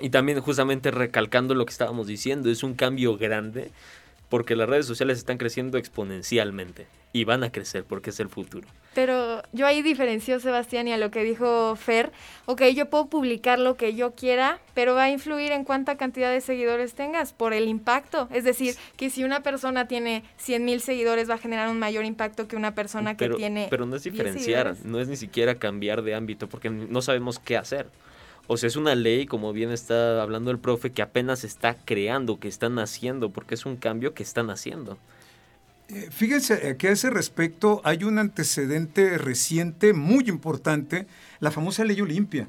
Y 0.00 0.10
también 0.10 0.40
justamente 0.40 0.90
recalcando 0.90 1.54
lo 1.54 1.66
que 1.66 1.72
estábamos 1.72 2.06
diciendo, 2.06 2.50
es 2.50 2.62
un 2.62 2.74
cambio 2.74 3.16
grande 3.16 3.70
porque 4.30 4.56
las 4.56 4.68
redes 4.68 4.86
sociales 4.86 5.18
están 5.18 5.36
creciendo 5.36 5.76
exponencialmente 5.76 6.86
y 7.12 7.24
van 7.24 7.42
a 7.42 7.50
crecer 7.50 7.82
porque 7.84 8.10
es 8.10 8.20
el 8.20 8.28
futuro. 8.28 8.68
Pero 8.94 9.42
yo 9.52 9.66
ahí 9.66 9.82
diferencio, 9.82 10.38
Sebastián, 10.38 10.86
y 10.86 10.92
a 10.92 10.96
lo 10.96 11.10
que 11.10 11.24
dijo 11.24 11.74
Fer, 11.74 12.12
ok, 12.46 12.62
yo 12.74 12.88
puedo 12.88 13.06
publicar 13.06 13.58
lo 13.58 13.76
que 13.76 13.96
yo 13.96 14.14
quiera, 14.14 14.60
pero 14.72 14.94
va 14.94 15.04
a 15.04 15.10
influir 15.10 15.50
en 15.50 15.64
cuánta 15.64 15.96
cantidad 15.96 16.30
de 16.30 16.40
seguidores 16.40 16.94
tengas 16.94 17.32
por 17.32 17.52
el 17.52 17.68
impacto. 17.68 18.28
Es 18.32 18.44
decir, 18.44 18.76
que 18.96 19.10
si 19.10 19.24
una 19.24 19.42
persona 19.42 19.88
tiene 19.88 20.22
100 20.38 20.64
mil 20.64 20.80
seguidores 20.80 21.28
va 21.28 21.34
a 21.34 21.38
generar 21.38 21.68
un 21.68 21.80
mayor 21.80 22.04
impacto 22.04 22.46
que 22.46 22.54
una 22.54 22.74
persona 22.74 23.16
que 23.16 23.28
tiene... 23.30 23.66
Pero 23.68 23.84
no 23.84 23.96
es 23.96 24.04
diferenciar, 24.04 24.76
no 24.84 25.00
es 25.00 25.08
ni 25.08 25.16
siquiera 25.16 25.56
cambiar 25.56 26.02
de 26.02 26.14
ámbito, 26.14 26.48
porque 26.48 26.70
no 26.70 27.02
sabemos 27.02 27.40
qué 27.40 27.56
hacer. 27.56 27.88
O 28.52 28.56
sea, 28.56 28.66
es 28.66 28.74
una 28.74 28.96
ley, 28.96 29.26
como 29.26 29.52
bien 29.52 29.70
está 29.70 30.20
hablando 30.20 30.50
el 30.50 30.58
profe, 30.58 30.90
que 30.90 31.02
apenas 31.02 31.44
está 31.44 31.76
creando, 31.84 32.40
que 32.40 32.48
están 32.48 32.80
haciendo, 32.80 33.30
porque 33.30 33.54
es 33.54 33.64
un 33.64 33.76
cambio 33.76 34.12
que 34.12 34.24
están 34.24 34.50
haciendo. 34.50 34.98
Eh, 35.88 36.08
fíjense 36.10 36.76
que 36.76 36.88
a 36.88 36.90
ese 36.90 37.10
respecto 37.10 37.80
hay 37.84 38.02
un 38.02 38.18
antecedente 38.18 39.18
reciente 39.18 39.92
muy 39.92 40.28
importante, 40.28 41.06
la 41.38 41.52
famosa 41.52 41.84
ley 41.84 42.00
Olimpia, 42.00 42.48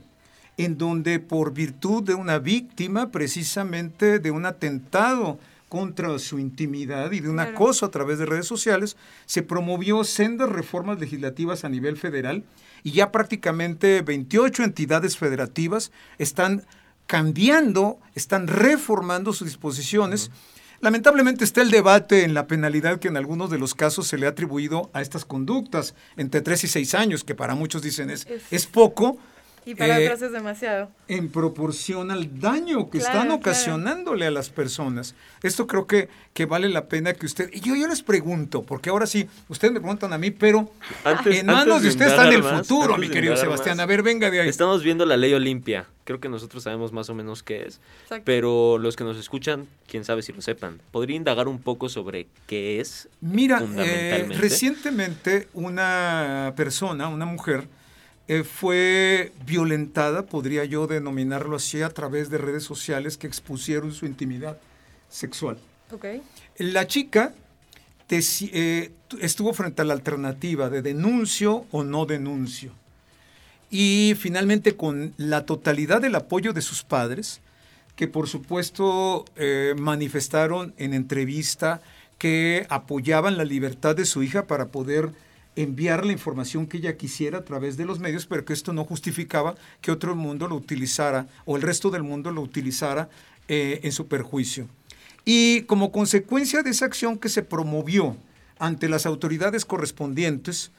en 0.57 0.79
donde 0.79 1.19
por 1.19 1.53
virtud 1.53 2.01
de 2.01 2.15
una 2.15 2.39
víctima 2.39 3.11
precisamente 3.11 4.17
de 4.17 4.31
un 4.31 4.47
atentado 4.47 5.37
contra 5.71 6.19
su 6.19 6.37
intimidad 6.37 7.13
y 7.13 7.21
de 7.21 7.29
un 7.29 7.39
acoso 7.39 7.85
a 7.85 7.91
través 7.91 8.19
de 8.19 8.25
redes 8.25 8.45
sociales, 8.45 8.97
se 9.25 9.41
promovió 9.41 10.03
sendas 10.03 10.49
reformas 10.49 10.99
legislativas 10.99 11.63
a 11.63 11.69
nivel 11.69 11.95
federal 11.95 12.43
y 12.83 12.91
ya 12.91 13.13
prácticamente 13.13 14.01
28 14.01 14.65
entidades 14.65 15.15
federativas 15.15 15.93
están 16.17 16.65
cambiando, 17.07 17.99
están 18.15 18.47
reformando 18.47 19.31
sus 19.31 19.47
disposiciones. 19.47 20.29
Lamentablemente 20.81 21.45
está 21.45 21.61
el 21.61 21.71
debate 21.71 22.25
en 22.25 22.33
la 22.33 22.47
penalidad 22.47 22.99
que 22.99 23.07
en 23.07 23.15
algunos 23.15 23.49
de 23.49 23.57
los 23.57 23.73
casos 23.73 24.07
se 24.07 24.17
le 24.17 24.25
ha 24.25 24.31
atribuido 24.31 24.89
a 24.91 25.01
estas 25.01 25.23
conductas, 25.23 25.95
entre 26.17 26.41
3 26.41 26.65
y 26.65 26.67
6 26.67 26.95
años, 26.95 27.23
que 27.23 27.33
para 27.33 27.55
muchos 27.55 27.81
dicen 27.81 28.09
es, 28.09 28.27
es 28.51 28.67
poco, 28.67 29.17
y 29.65 29.75
para 29.75 29.99
eh, 29.99 30.05
otros 30.05 30.21
es 30.23 30.31
demasiado. 30.31 30.89
En 31.07 31.29
proporción 31.29 32.09
al 32.09 32.39
daño 32.39 32.89
que 32.89 32.97
están 32.97 33.31
ocasionándole 33.31 34.25
a 34.25 34.31
las 34.31 34.49
personas. 34.49 35.15
Esto 35.43 35.67
creo 35.67 35.85
que, 35.85 36.09
que 36.33 36.45
vale 36.45 36.69
la 36.69 36.85
pena 36.85 37.13
que 37.13 37.25
usted... 37.25 37.49
Y 37.53 37.59
yo, 37.59 37.75
yo 37.75 37.87
les 37.87 38.01
pregunto, 38.01 38.63
porque 38.63 38.89
ahora 38.89 39.05
sí, 39.05 39.27
ustedes 39.49 39.73
me 39.73 39.79
preguntan 39.79 40.13
a 40.13 40.17
mí, 40.17 40.31
pero 40.31 40.71
en 41.25 41.45
manos 41.45 41.83
de, 41.83 41.89
usted 41.89 42.07
está 42.07 42.27
en 42.27 42.33
el 42.33 42.43
futuro, 42.43 42.97
mi 42.97 43.09
querido 43.09 43.37
Sebastián. 43.37 43.79
A 43.79 43.85
ver, 43.85 44.01
venga 44.01 44.31
de 44.31 44.41
ahí. 44.41 44.49
Estamos 44.49 44.83
viendo 44.83 45.05
la 45.05 45.17
ley 45.17 45.33
Olimpia. 45.33 45.85
Creo 46.03 46.19
que 46.19 46.29
nosotros 46.29 46.63
sabemos 46.63 46.91
más 46.91 47.09
o 47.09 47.15
menos 47.15 47.43
qué 47.43 47.63
es. 47.63 47.79
Pero 48.25 48.79
los 48.79 48.95
que 48.95 49.03
nos 49.03 49.17
escuchan, 49.17 49.67
quién 49.87 50.03
sabe 50.03 50.23
si 50.23 50.33
lo 50.33 50.41
sepan. 50.41 50.81
¿Podría 50.91 51.15
indagar 51.15 51.47
un 51.47 51.59
poco 51.59 51.87
sobre 51.87 52.27
qué 52.47 52.79
es? 52.79 53.07
Mira, 53.21 53.63
eh, 53.77 54.27
recientemente 54.37 55.47
una 55.53 56.53
persona, 56.55 57.07
una 57.07 57.25
mujer, 57.25 57.67
eh, 58.27 58.43
fue 58.43 59.31
violentada, 59.45 60.25
podría 60.25 60.65
yo 60.65 60.87
denominarlo 60.87 61.55
así, 61.55 61.81
a 61.81 61.89
través 61.89 62.29
de 62.29 62.37
redes 62.37 62.63
sociales 62.63 63.17
que 63.17 63.27
expusieron 63.27 63.91
su 63.93 64.05
intimidad 64.05 64.57
sexual. 65.09 65.57
La 66.57 66.87
chica 66.87 67.33
eh, 68.09 68.91
estuvo 69.19 69.53
frente 69.53 69.81
a 69.81 69.85
la 69.85 69.93
alternativa 69.93 70.69
de 70.69 70.81
denuncio 70.81 71.65
o 71.71 71.83
no 71.83 72.05
denuncio. 72.05 72.71
Y 73.69 74.15
finalmente 74.19 74.75
con 74.75 75.13
la 75.17 75.45
totalidad 75.45 76.01
del 76.01 76.15
apoyo 76.15 76.51
de 76.51 76.61
sus 76.61 76.83
padres, 76.83 77.39
que 77.95 78.07
por 78.07 78.27
supuesto 78.27 79.25
eh, 79.35 79.75
manifestaron 79.77 80.73
en 80.77 80.93
entrevista 80.93 81.81
que 82.17 82.65
apoyaban 82.69 83.37
la 83.37 83.45
libertad 83.45 83.95
de 83.95 84.05
su 84.05 84.23
hija 84.23 84.45
para 84.45 84.67
poder 84.67 85.11
enviar 85.55 86.05
la 86.05 86.13
información 86.13 86.65
que 86.65 86.77
ella 86.77 86.97
quisiera 86.97 87.39
a 87.39 87.45
través 87.45 87.77
de 87.77 87.85
los 87.85 87.99
medios, 87.99 88.25
pero 88.25 88.45
que 88.45 88.53
esto 88.53 88.73
no 88.73 88.85
justificaba 88.85 89.55
que 89.81 89.91
otro 89.91 90.15
mundo 90.15 90.47
lo 90.47 90.55
utilizara 90.55 91.27
o 91.45 91.55
el 91.55 91.61
resto 91.61 91.89
del 91.89 92.03
mundo 92.03 92.31
lo 92.31 92.41
utilizara 92.41 93.09
eh, 93.47 93.81
en 93.83 93.91
su 93.91 94.07
perjuicio. 94.07 94.67
Y 95.25 95.63
como 95.63 95.91
consecuencia 95.91 96.63
de 96.63 96.71
esa 96.71 96.85
acción 96.85 97.17
que 97.17 97.29
se 97.29 97.43
promovió 97.43 98.15
ante 98.59 98.89
las 98.89 99.05
autoridades 99.05 99.65
correspondientes 99.65 100.71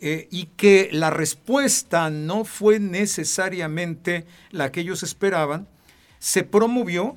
eh, 0.00 0.28
y 0.30 0.46
que 0.56 0.88
la 0.92 1.10
respuesta 1.10 2.10
no 2.10 2.44
fue 2.44 2.80
necesariamente 2.80 4.26
la 4.50 4.72
que 4.72 4.80
ellos 4.80 5.02
esperaban, 5.02 5.68
se 6.18 6.42
promovió 6.42 7.16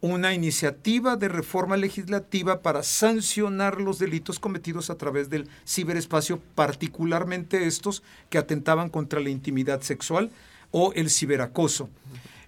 una 0.00 0.32
iniciativa 0.32 1.16
de 1.16 1.28
reforma 1.28 1.76
legislativa 1.76 2.60
para 2.62 2.82
sancionar 2.82 3.80
los 3.80 3.98
delitos 3.98 4.38
cometidos 4.38 4.88
a 4.88 4.94
través 4.94 5.28
del 5.28 5.48
ciberespacio, 5.66 6.40
particularmente 6.54 7.66
estos 7.66 8.02
que 8.30 8.38
atentaban 8.38 8.88
contra 8.88 9.20
la 9.20 9.28
intimidad 9.28 9.82
sexual 9.82 10.30
o 10.70 10.92
el 10.94 11.10
ciberacoso. 11.10 11.90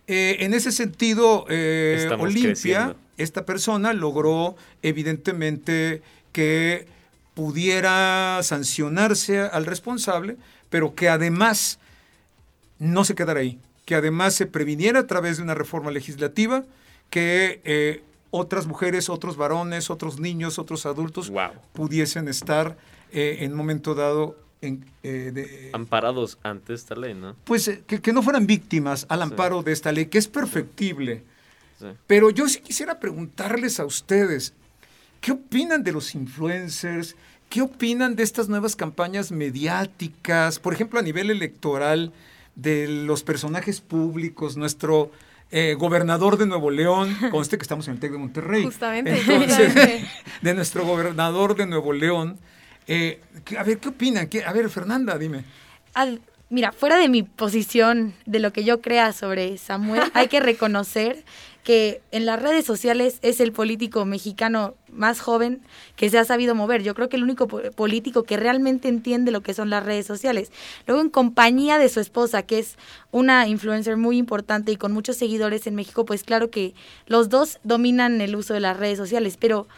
Eh, 0.07 0.39
en 0.41 0.55
ese 0.55 0.73
sentido, 0.73 1.45
eh, 1.49 2.09
Olimpia, 2.19 2.97
esta 3.19 3.45
persona 3.45 3.93
logró 3.93 4.57
evidentemente 4.83 6.03
que 6.33 6.87
pudiera 7.35 8.41
sancionarse 8.43 9.41
al 9.41 9.67
responsable, 9.67 10.37
pero 10.71 10.95
que 10.95 11.09
además 11.09 11.79
no 12.79 13.05
se 13.05 13.15
quedara 13.15 13.41
ahí, 13.41 13.59
que 13.85 13.95
además 13.95 14.35
se 14.35 14.47
previniera 14.47 15.01
a 15.01 15.07
través 15.07 15.37
de 15.37 15.43
una 15.43 15.55
reforma 15.55 15.91
legislativa, 15.91 16.65
que 17.13 17.61
eh, 17.65 18.03
otras 18.31 18.67
mujeres, 18.67 19.11
otros 19.11 19.37
varones, 19.37 19.91
otros 19.91 20.19
niños, 20.19 20.59
otros 20.59 20.87
adultos 20.87 21.31
pudiesen 21.75 22.27
estar 22.27 22.79
eh, 23.13 23.37
en 23.41 23.53
un 23.53 23.59
momento 23.59 23.95
dado 23.95 24.39
en, 24.63 24.87
eh, 25.03 25.69
amparados 25.75 26.39
ante 26.43 26.73
esta 26.73 26.95
ley, 26.95 27.13
¿no? 27.13 27.37
Pues 27.45 27.71
que, 27.87 28.13
no 28.15 28.23
fueran 28.23 28.47
víctimas 28.47 29.05
al 29.11 29.21
amparo 29.21 29.63
de 29.63 29.73
esta 29.73 29.93
ley, 29.93 30.07
que 30.07 30.17
es 30.17 30.27
perfectible. 30.27 31.23
Pero 32.07 32.31
yo 32.31 32.49
sí 32.49 32.61
quisiera 32.61 32.99
preguntarles 32.99 33.79
a 33.79 33.85
ustedes, 33.85 34.55
¿qué 35.21 35.33
opinan 35.33 35.83
de 35.83 35.93
los 35.93 36.15
influencers? 36.15 37.15
¿Qué 37.51 37.61
opinan 37.61 38.17
de 38.17 38.23
estas 38.23 38.49
nuevas 38.49 38.75
campañas 38.75 39.33
mediáticas? 39.33 40.59
Por 40.59 40.73
ejemplo, 40.73 40.99
a 40.99 41.03
nivel 41.03 41.31
electoral, 41.31 42.13
de 42.55 42.89
los 42.89 43.23
personajes 43.23 43.81
públicos, 43.83 44.57
nuestro 44.57 45.11
eh, 45.53 45.75
gobernador 45.79 46.39
de 46.39 46.47
Nuevo 46.47 46.71
León, 46.71 47.15
conste 47.31 47.59
que 47.59 47.63
estamos 47.63 47.87
en 47.87 47.95
el 47.95 48.01
TEC 48.01 48.13
de 48.13 48.19
Monterrey. 48.19 48.65
Justamente. 48.65 49.23
de 50.43 50.55
nuestro 50.55 50.85
gobernador 50.85 51.55
de 51.55 51.67
Nuevo 51.67 51.93
León. 51.93 52.39
Eh, 52.87 53.21
a 53.57 53.63
ver, 53.63 53.79
¿qué 53.79 53.91
opinan? 53.91 54.29
A 54.47 54.53
ver, 54.53 54.69
Fernanda, 54.71 55.19
dime. 55.19 55.45
Mira, 56.53 56.71
fuera 56.71 56.99
de 56.99 57.09
mi 57.09 57.23
posición, 57.23 58.13
de 58.27 58.39
lo 58.39 58.53
que 58.53 58.63
yo 58.63 58.83
crea 58.83 59.15
sobre 59.15 59.57
Samuel, 59.57 60.03
hay 60.13 60.29
que 60.29 60.39
reconocer 60.51 61.25
que 61.65 62.03
en 62.11 62.27
las 62.27 62.43
redes 62.43 62.67
sociales 62.67 63.19
es 63.23 63.41
el 63.41 63.53
político 63.53 64.05
mexicano 64.05 64.75
más 64.91 65.21
joven 65.21 65.63
que 65.97 66.11
se 66.11 66.19
ha 66.19 66.25
sabido 66.27 66.55
mover. 66.55 66.83
Yo 66.83 66.95
creo 66.95 67.09
que 67.09 67.17
el 67.17 67.23
único 67.23 67.49
político 67.49 68.25
que 68.25 68.37
realmente 68.37 68.89
entiende 68.89 69.31
lo 69.31 69.41
que 69.41 69.55
son 69.55 69.71
las 69.71 69.87
redes 69.87 70.05
sociales. 70.05 70.53
Luego 70.87 71.01
en 71.01 71.09
compañía 71.09 71.79
de 71.79 71.89
su 71.89 72.01
esposa, 72.01 72.43
que 72.43 72.59
es 72.59 72.77
una 73.13 73.49
influencer 73.49 73.97
muy 73.97 74.19
importante 74.19 74.73
y 74.73 74.77
con 74.77 74.93
muchos 74.93 75.17
seguidores 75.17 75.67
en 75.67 75.75
México, 75.75 76.05
pues 76.05 76.23
claro 76.23 76.51
que 76.51 76.75
los 77.07 77.31
dos 77.31 77.61
dominan 77.63 78.21
el 78.21 78.37
uso 78.37 78.53
de 78.53 78.61
las 78.61 78.77
redes 78.77 78.99
sociales, 78.99 79.39
pero 79.41 79.69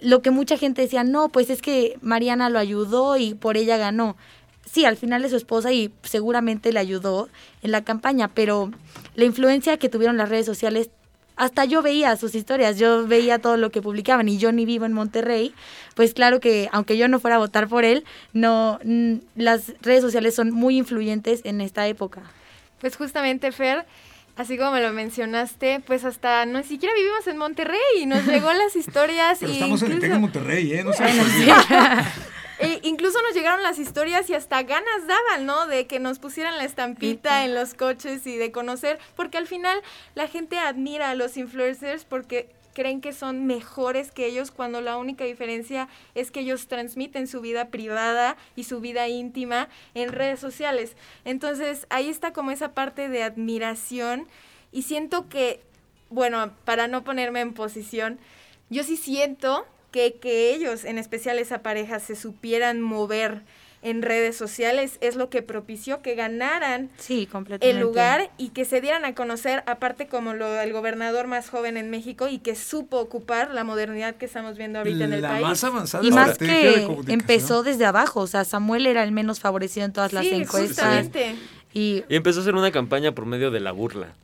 lo 0.00 0.22
que 0.22 0.30
mucha 0.30 0.56
gente 0.56 0.82
decía, 0.82 1.04
no, 1.04 1.28
pues 1.28 1.50
es 1.50 1.62
que 1.62 1.96
Mariana 2.00 2.50
lo 2.50 2.58
ayudó 2.58 3.16
y 3.16 3.34
por 3.34 3.56
ella 3.56 3.76
ganó. 3.76 4.16
Sí, 4.70 4.84
al 4.84 4.96
final 4.96 5.24
es 5.24 5.30
su 5.30 5.36
esposa 5.36 5.72
y 5.72 5.92
seguramente 6.02 6.72
le 6.72 6.80
ayudó 6.80 7.28
en 7.62 7.70
la 7.70 7.82
campaña, 7.84 8.28
pero 8.28 8.70
la 9.14 9.24
influencia 9.24 9.78
que 9.78 9.88
tuvieron 9.88 10.16
las 10.16 10.28
redes 10.28 10.46
sociales 10.46 10.90
hasta 11.36 11.64
yo 11.64 11.82
veía 11.82 12.16
sus 12.16 12.34
historias, 12.34 12.78
yo 12.78 13.06
veía 13.06 13.38
todo 13.38 13.56
lo 13.56 13.70
que 13.70 13.80
publicaban 13.80 14.28
y 14.28 14.38
yo 14.38 14.50
ni 14.52 14.66
vivo 14.66 14.84
en 14.84 14.92
Monterrey, 14.92 15.54
pues 15.94 16.12
claro 16.12 16.40
que 16.40 16.68
aunque 16.72 16.98
yo 16.98 17.08
no 17.08 17.20
fuera 17.20 17.36
a 17.36 17.38
votar 17.38 17.68
por 17.68 17.84
él, 17.84 18.04
no 18.32 18.80
las 19.36 19.72
redes 19.80 20.02
sociales 20.02 20.34
son 20.34 20.50
muy 20.50 20.76
influyentes 20.76 21.40
en 21.44 21.60
esta 21.60 21.86
época. 21.86 22.22
Pues 22.80 22.96
justamente 22.96 23.52
Fer, 23.52 23.86
así 24.36 24.58
como 24.58 24.72
me 24.72 24.82
lo 24.82 24.92
mencionaste, 24.92 25.80
pues 25.86 26.04
hasta 26.04 26.44
no 26.44 26.62
siquiera 26.64 26.94
vivimos 26.94 27.26
en 27.28 27.38
Monterrey 27.38 27.78
y 28.00 28.06
nos 28.06 28.26
llegó 28.26 28.52
las 28.52 28.74
historias 28.76 29.38
Pero 29.40 29.52
estamos 29.52 29.82
en 29.82 30.02
el 30.02 30.20
Monterrey, 30.20 30.72
¿eh? 30.72 30.84
No 30.84 30.92
sé 30.92 31.04
E 32.60 32.80
incluso 32.82 33.22
nos 33.22 33.34
llegaron 33.34 33.62
las 33.62 33.78
historias 33.78 34.28
y 34.30 34.34
hasta 34.34 34.62
ganas 34.62 35.06
daban, 35.06 35.46
¿no? 35.46 35.66
De 35.66 35.86
que 35.86 36.00
nos 36.00 36.18
pusieran 36.18 36.56
la 36.58 36.64
estampita 36.64 37.44
en 37.44 37.54
los 37.54 37.74
coches 37.74 38.26
y 38.26 38.36
de 38.36 38.50
conocer, 38.50 38.98
porque 39.14 39.38
al 39.38 39.46
final 39.46 39.80
la 40.14 40.26
gente 40.26 40.58
admira 40.58 41.10
a 41.10 41.14
los 41.14 41.36
influencers 41.36 42.04
porque 42.04 42.48
creen 42.78 43.00
que 43.00 43.12
son 43.12 43.46
mejores 43.46 44.12
que 44.12 44.26
ellos 44.26 44.52
cuando 44.52 44.80
la 44.80 44.98
única 44.98 45.24
diferencia 45.24 45.88
es 46.14 46.30
que 46.30 46.40
ellos 46.40 46.68
transmiten 46.68 47.26
su 47.26 47.40
vida 47.40 47.70
privada 47.70 48.36
y 48.54 48.64
su 48.64 48.80
vida 48.80 49.08
íntima 49.08 49.68
en 49.94 50.12
redes 50.12 50.38
sociales. 50.38 50.96
Entonces 51.24 51.86
ahí 51.90 52.08
está 52.08 52.32
como 52.32 52.52
esa 52.52 52.74
parte 52.74 53.08
de 53.08 53.24
admiración 53.24 54.28
y 54.70 54.82
siento 54.82 55.28
que, 55.28 55.60
bueno, 56.08 56.52
para 56.64 56.86
no 56.86 57.02
ponerme 57.02 57.40
en 57.40 57.52
posición, 57.52 58.20
yo 58.70 58.84
sí 58.84 58.96
siento 58.96 59.66
que, 59.90 60.14
que 60.14 60.54
ellos, 60.54 60.84
en 60.84 60.98
especial 60.98 61.38
esa 61.38 61.62
pareja, 61.62 62.00
se 62.00 62.16
supieran 62.16 62.80
mover 62.80 63.42
en 63.82 64.02
redes 64.02 64.36
sociales 64.36 64.98
es 65.00 65.16
lo 65.16 65.30
que 65.30 65.42
propició 65.42 66.02
que 66.02 66.14
ganaran 66.14 66.90
sí, 66.96 67.28
el 67.60 67.78
lugar 67.78 68.30
y 68.36 68.48
que 68.48 68.64
se 68.64 68.80
dieran 68.80 69.04
a 69.04 69.14
conocer, 69.14 69.62
aparte 69.66 70.08
como 70.08 70.34
lo 70.34 70.60
el 70.60 70.72
gobernador 70.72 71.26
más 71.28 71.48
joven 71.48 71.76
en 71.76 71.90
México 71.90 72.28
y 72.28 72.38
que 72.38 72.56
supo 72.56 72.98
ocupar 72.98 73.52
la 73.52 73.64
modernidad 73.64 74.16
que 74.16 74.26
estamos 74.26 74.58
viendo 74.58 74.80
ahorita 74.80 75.04
en 75.04 75.12
el 75.12 75.22
la 75.22 75.28
país. 75.28 75.42
Más 75.46 75.64
avanzada 75.64 76.04
y 76.04 76.10
más 76.10 76.38
que 76.38 76.88
empezó 77.06 77.62
desde 77.62 77.84
abajo, 77.84 78.20
o 78.20 78.26
sea, 78.26 78.44
Samuel 78.44 78.86
era 78.86 79.04
el 79.04 79.12
menos 79.12 79.38
favorecido 79.40 79.86
en 79.86 79.92
todas 79.92 80.12
las 80.12 80.26
encuestas. 80.26 81.04
Justamente. 81.04 81.36
Y, 81.72 82.02
y 82.08 82.16
empezó 82.16 82.40
a 82.40 82.42
hacer 82.42 82.54
una 82.54 82.72
campaña 82.72 83.12
por 83.12 83.26
medio 83.26 83.50
de 83.50 83.60
la 83.60 83.72
burla. 83.72 84.14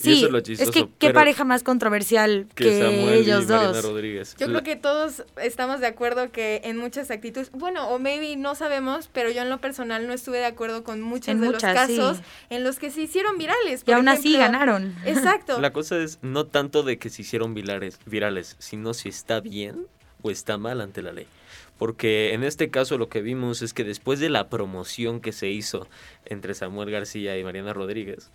Sí, 0.00 0.28
es, 0.46 0.70
que 0.70 0.88
qué 1.00 1.10
pareja 1.10 1.42
más 1.42 1.64
controversial 1.64 2.46
que, 2.54 3.16
ellos 3.18 3.48
dos. 3.48 3.82
Rodríguez. 3.82 4.36
Yo 4.38 4.46
creo 4.46 4.62
que 4.62 4.76
todos 4.76 5.24
estamos 5.42 5.80
de 5.80 5.88
acuerdo 5.88 6.30
que 6.30 6.60
en 6.62 6.76
muchas 6.76 7.10
actitudes, 7.10 7.50
bueno, 7.50 7.88
o 7.88 7.98
maybe 7.98 8.36
no 8.36 8.54
sabemos, 8.54 9.10
pero 9.12 9.28
yo 9.32 9.42
en 9.42 9.50
lo 9.50 9.58
personal 9.58 10.06
no 10.06 10.12
estuve 10.12 10.38
de 10.38 10.44
acuerdo 10.44 10.84
con 10.84 11.00
muchos 11.00 11.40
de 11.40 11.50
los 11.50 11.60
casos 11.60 12.18
en 12.48 12.62
los 12.62 12.78
que 12.78 12.92
se 12.92 13.02
hicieron 13.02 13.38
virales. 13.38 13.82
y 13.84 13.90
aún 13.90 14.08
así 14.08 14.36
ganaron. 14.36 14.94
Exacto. 15.04 15.58
La 15.60 15.72
cosa 15.72 15.98
es 15.98 16.20
no 16.22 16.46
tanto 16.46 16.84
de 16.84 16.98
que 16.98 17.10
se 17.10 17.22
hicieron 17.22 17.54
virales, 17.54 17.98
virales, 18.06 18.54
sino 18.60 18.94
si 18.94 19.08
está 19.08 19.40
bien 19.40 19.86
o 20.22 20.30
está 20.30 20.58
mal 20.58 20.80
ante 20.80 21.02
la 21.02 21.10
ley. 21.10 21.26
Porque 21.76 22.34
en 22.34 22.44
este 22.44 22.70
caso 22.70 22.98
lo 22.98 23.08
que 23.08 23.20
vimos 23.20 23.62
es 23.62 23.74
que 23.74 23.82
después 23.82 24.20
de 24.20 24.30
la 24.30 24.48
promoción 24.48 25.20
que 25.20 25.32
se 25.32 25.48
hizo 25.48 25.88
entre 26.24 26.54
Samuel 26.54 26.90
García 26.90 27.36
y 27.36 27.42
Mariana 27.42 27.72
Rodríguez, 27.72 28.30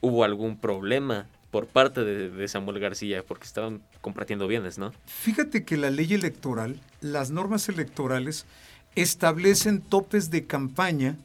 hubo 0.00 0.24
algún 0.24 0.56
problema 0.56 1.26
por 1.50 1.66
parte 1.66 2.04
de, 2.04 2.48
Samuel 2.48 2.78
García 2.78 3.24
porque 3.26 3.44
estaban 3.44 3.82
compartiendo 4.00 4.46
bienes, 4.46 4.78
¿no? 4.78 4.92
Fíjate 5.06 5.64
que 5.64 5.76
la 5.76 5.90
ley 5.90 6.14
electoral, 6.14 6.80
las 7.00 7.30
normas 7.30 7.68
electorales 7.68 8.46
establecen 8.94 9.80
topes 9.80 10.30
de 10.30 10.46
campaña 10.46 11.16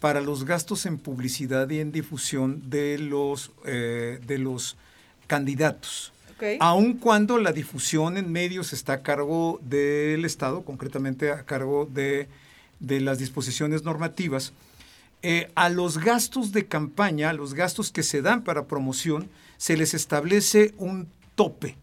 para 0.00 0.20
los 0.20 0.44
gastos 0.44 0.86
en 0.86 0.98
publicidad 0.98 1.68
y 1.70 1.80
en 1.80 1.92
difusión 1.92 2.68
de 2.70 2.98
los, 2.98 3.52
eh, 3.64 4.20
de 4.26 4.38
los 4.38 4.76
candidatos. 5.26 6.12
Aun 6.58 6.94
cuando 6.94 7.38
la 7.38 7.52
difusión 7.52 8.16
en 8.16 8.32
medios 8.32 8.72
está 8.72 8.94
a 8.94 9.02
cargo 9.02 9.60
del 9.62 10.24
Estado, 10.24 10.62
concretamente 10.62 11.30
a 11.30 11.44
cargo 11.44 11.86
de, 11.92 12.28
de 12.80 13.00
las 13.00 13.18
disposiciones 13.18 13.84
normativas, 13.84 14.54
eh, 15.22 15.50
a 15.54 15.68
los 15.68 15.98
gastos 15.98 16.52
de 16.52 16.66
campaña, 16.66 17.30
a 17.30 17.34
los 17.34 17.54
gastos 17.54 17.92
que 17.92 18.02
se 18.02 18.22
dan 18.22 18.42
para 18.42 18.66
promoción, 18.66 19.28
se 19.58 19.76
les 19.76 19.92
establece 19.92 20.74
un 20.78 21.08
tope. 21.34 21.76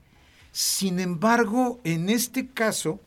Sin 0.52 1.00
embargo, 1.00 1.80
en 1.84 2.10
este 2.10 2.48
caso, 2.48 3.00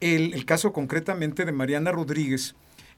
el, 0.00 0.44
caso 0.46 0.72
concretamente 0.72 1.44
de 1.44 1.52
Mariana 1.52 1.92
Rodríguez, 1.92 2.54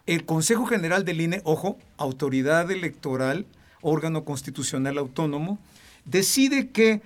el 0.07 0.25
Consejo 0.25 0.67
General 0.67 1.05
del 1.05 1.21
INE, 1.21 1.41
ojo, 1.45 1.79
autoridad 1.97 2.71
electoral, 2.71 3.47
órgano 3.81 4.25
constitucional 4.25 4.99
autónomo, 4.99 5.59
decide 6.05 6.69
que 6.71 7.03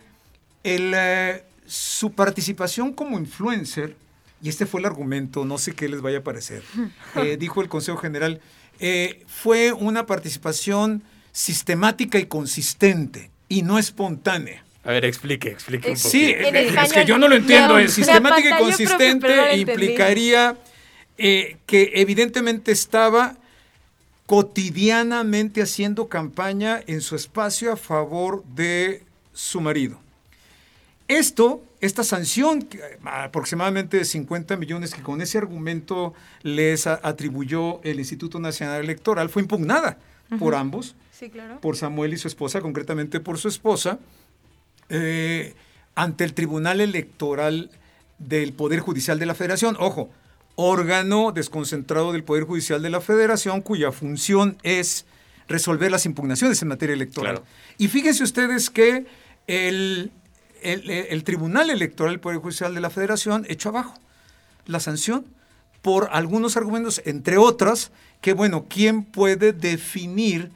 eh, 0.64 1.44
su 1.66 2.12
participación 2.12 2.92
como 2.92 3.18
influencer, 3.18 3.96
y 4.42 4.50
este 4.50 4.66
fue 4.66 4.80
el 4.80 4.86
argumento, 4.86 5.44
no 5.46 5.56
sé 5.56 5.72
qué 5.72 5.88
les 5.88 6.02
vaya 6.02 6.18
a 6.18 6.22
parecer, 6.22 6.62
eh, 7.16 7.38
dijo 7.38 7.62
el 7.62 7.68
Consejo 7.68 7.96
General, 7.96 8.40
eh, 8.84 9.22
fue 9.28 9.72
una 9.72 10.06
participación 10.06 11.04
sistemática 11.30 12.18
y 12.18 12.26
consistente 12.26 13.30
y 13.48 13.62
no 13.62 13.78
espontánea. 13.78 14.64
A 14.82 14.90
ver, 14.90 15.04
explique, 15.04 15.50
explique 15.50 15.88
un 15.90 15.96
poco. 15.96 16.08
Sí, 16.08 16.34
es 16.36 16.92
que 16.92 17.04
yo 17.04 17.16
no 17.16 17.28
lo 17.28 17.36
entiendo. 17.36 17.78
Sistemática 17.88 18.58
y 18.58 18.60
consistente 18.60 19.56
implicaría 19.56 20.56
eh, 21.16 21.58
que 21.64 21.92
evidentemente 21.94 22.72
estaba 22.72 23.36
cotidianamente 24.26 25.62
haciendo 25.62 26.08
campaña 26.08 26.82
en 26.88 27.02
su 27.02 27.14
espacio 27.14 27.72
a 27.72 27.76
favor 27.76 28.42
de 28.46 29.04
su 29.32 29.60
marido. 29.60 30.00
Esto, 31.06 31.62
esta 31.82 32.04
sanción, 32.04 32.68
aproximadamente 33.04 33.96
de 33.96 34.04
50 34.04 34.56
millones 34.56 34.94
que 34.94 35.02
con 35.02 35.20
ese 35.20 35.36
argumento 35.36 36.14
les 36.42 36.86
atribuyó 36.86 37.82
el 37.82 37.98
Instituto 37.98 38.38
Nacional 38.38 38.84
Electoral, 38.84 39.28
fue 39.28 39.42
impugnada 39.42 39.98
por 40.38 40.54
ambos, 40.54 40.94
por 41.60 41.76
Samuel 41.76 42.14
y 42.14 42.18
su 42.18 42.28
esposa, 42.28 42.60
concretamente 42.60 43.18
por 43.18 43.36
su 43.36 43.48
esposa, 43.48 43.98
eh, 44.90 45.54
ante 45.96 46.22
el 46.22 46.34
Tribunal 46.34 46.80
Electoral 46.80 47.72
del 48.18 48.52
Poder 48.52 48.78
Judicial 48.78 49.18
de 49.18 49.26
la 49.26 49.34
Federación. 49.34 49.76
Ojo, 49.80 50.08
órgano 50.54 51.32
desconcentrado 51.32 52.12
del 52.12 52.22
Poder 52.22 52.44
Judicial 52.44 52.80
de 52.80 52.90
la 52.90 53.00
Federación 53.00 53.60
cuya 53.60 53.90
función 53.90 54.56
es 54.62 55.04
resolver 55.48 55.90
las 55.90 56.06
impugnaciones 56.06 56.62
en 56.62 56.68
materia 56.68 56.94
electoral. 56.94 57.42
Y 57.76 57.88
fíjense 57.88 58.22
ustedes 58.22 58.70
que 58.70 59.04
el 59.48 60.12
el, 60.62 61.24
Tribunal 61.24 61.70
Electoral 61.70 62.12
del 62.12 62.20
Poder 62.20 62.38
Judicial 62.38 62.74
de 62.74 62.80
la 62.80 62.90
Federación 62.90 63.46
echó 63.48 63.70
abajo 63.70 63.94
la 64.66 64.80
sanción 64.80 65.26
por 65.82 66.08
algunos 66.12 66.56
argumentos, 66.56 67.02
entre 67.04 67.38
otras, 67.38 67.90
que 68.20 68.32
bueno, 68.32 68.66
¿quién 68.68 69.04
puede 69.04 69.52
definir 69.52 70.50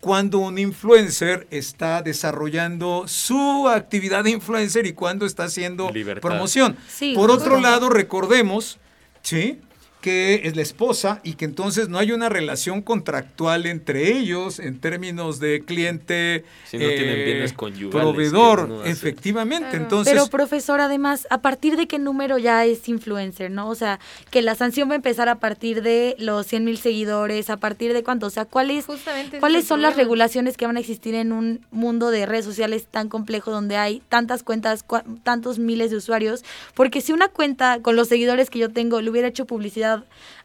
cuando 0.00 0.38
un 0.38 0.58
influencer 0.58 1.46
está 1.50 2.02
desarrollando 2.02 3.04
su 3.06 3.68
actividad 3.68 4.24
de 4.24 4.30
influencer 4.30 4.86
y 4.86 4.92
cuando 4.92 5.24
está 5.24 5.44
haciendo 5.44 5.90
promoción? 6.20 6.76
por 7.14 7.30
otro 7.30 7.60
lado, 7.60 7.88
recordemos, 7.88 8.78
¿sí? 9.22 9.60
Que 10.02 10.42
es 10.44 10.56
la 10.56 10.62
esposa 10.62 11.20
y 11.22 11.34
que 11.34 11.44
entonces 11.46 11.88
no 11.88 11.96
hay 11.98 12.10
una 12.10 12.28
relación 12.28 12.82
contractual 12.82 13.66
entre 13.66 14.18
ellos 14.18 14.58
en 14.58 14.80
términos 14.80 15.38
de 15.38 15.64
cliente 15.64 16.44
si 16.66 16.76
no 16.76 16.88
tienen 16.88 17.46
eh, 17.46 17.88
proveedor. 17.90 18.82
efectivamente 18.84 19.76
entonces 19.76 20.12
pero 20.12 20.26
profesor 20.26 20.80
además 20.80 21.26
a 21.30 21.40
partir 21.40 21.76
de 21.76 21.86
qué 21.86 22.00
número 22.00 22.36
ya 22.36 22.64
es 22.64 22.88
influencer 22.88 23.50
no 23.50 23.68
o 23.68 23.74
sea 23.76 24.00
que 24.30 24.42
la 24.42 24.56
sanción 24.56 24.88
va 24.88 24.94
a 24.94 24.96
empezar 24.96 25.28
a 25.28 25.36
partir 25.36 25.82
de 25.82 26.16
los 26.18 26.48
100 26.48 26.64
mil 26.64 26.78
seguidores 26.78 27.48
a 27.48 27.56
partir 27.56 27.92
de 27.92 28.02
cuánto 28.02 28.26
o 28.26 28.30
sea 28.30 28.44
cuáles 28.44 28.86
cuáles 29.38 29.66
son 29.66 29.82
las 29.82 29.96
regulaciones 29.96 30.56
que 30.56 30.66
van 30.66 30.76
a 30.76 30.80
existir 30.80 31.14
en 31.14 31.32
un 31.32 31.64
mundo 31.70 32.10
de 32.10 32.26
redes 32.26 32.44
sociales 32.44 32.88
tan 32.90 33.08
complejo 33.08 33.52
donde 33.52 33.76
hay 33.76 34.02
tantas 34.08 34.42
cuentas 34.42 34.84
tantos 35.22 35.60
miles 35.60 35.92
de 35.92 35.96
usuarios 35.96 36.44
porque 36.74 37.00
si 37.00 37.12
una 37.12 37.28
cuenta 37.28 37.78
con 37.82 37.94
los 37.94 38.08
seguidores 38.08 38.50
que 38.50 38.58
yo 38.58 38.70
tengo 38.72 39.00
le 39.00 39.08
hubiera 39.08 39.28
hecho 39.28 39.46
publicidad 39.46 39.91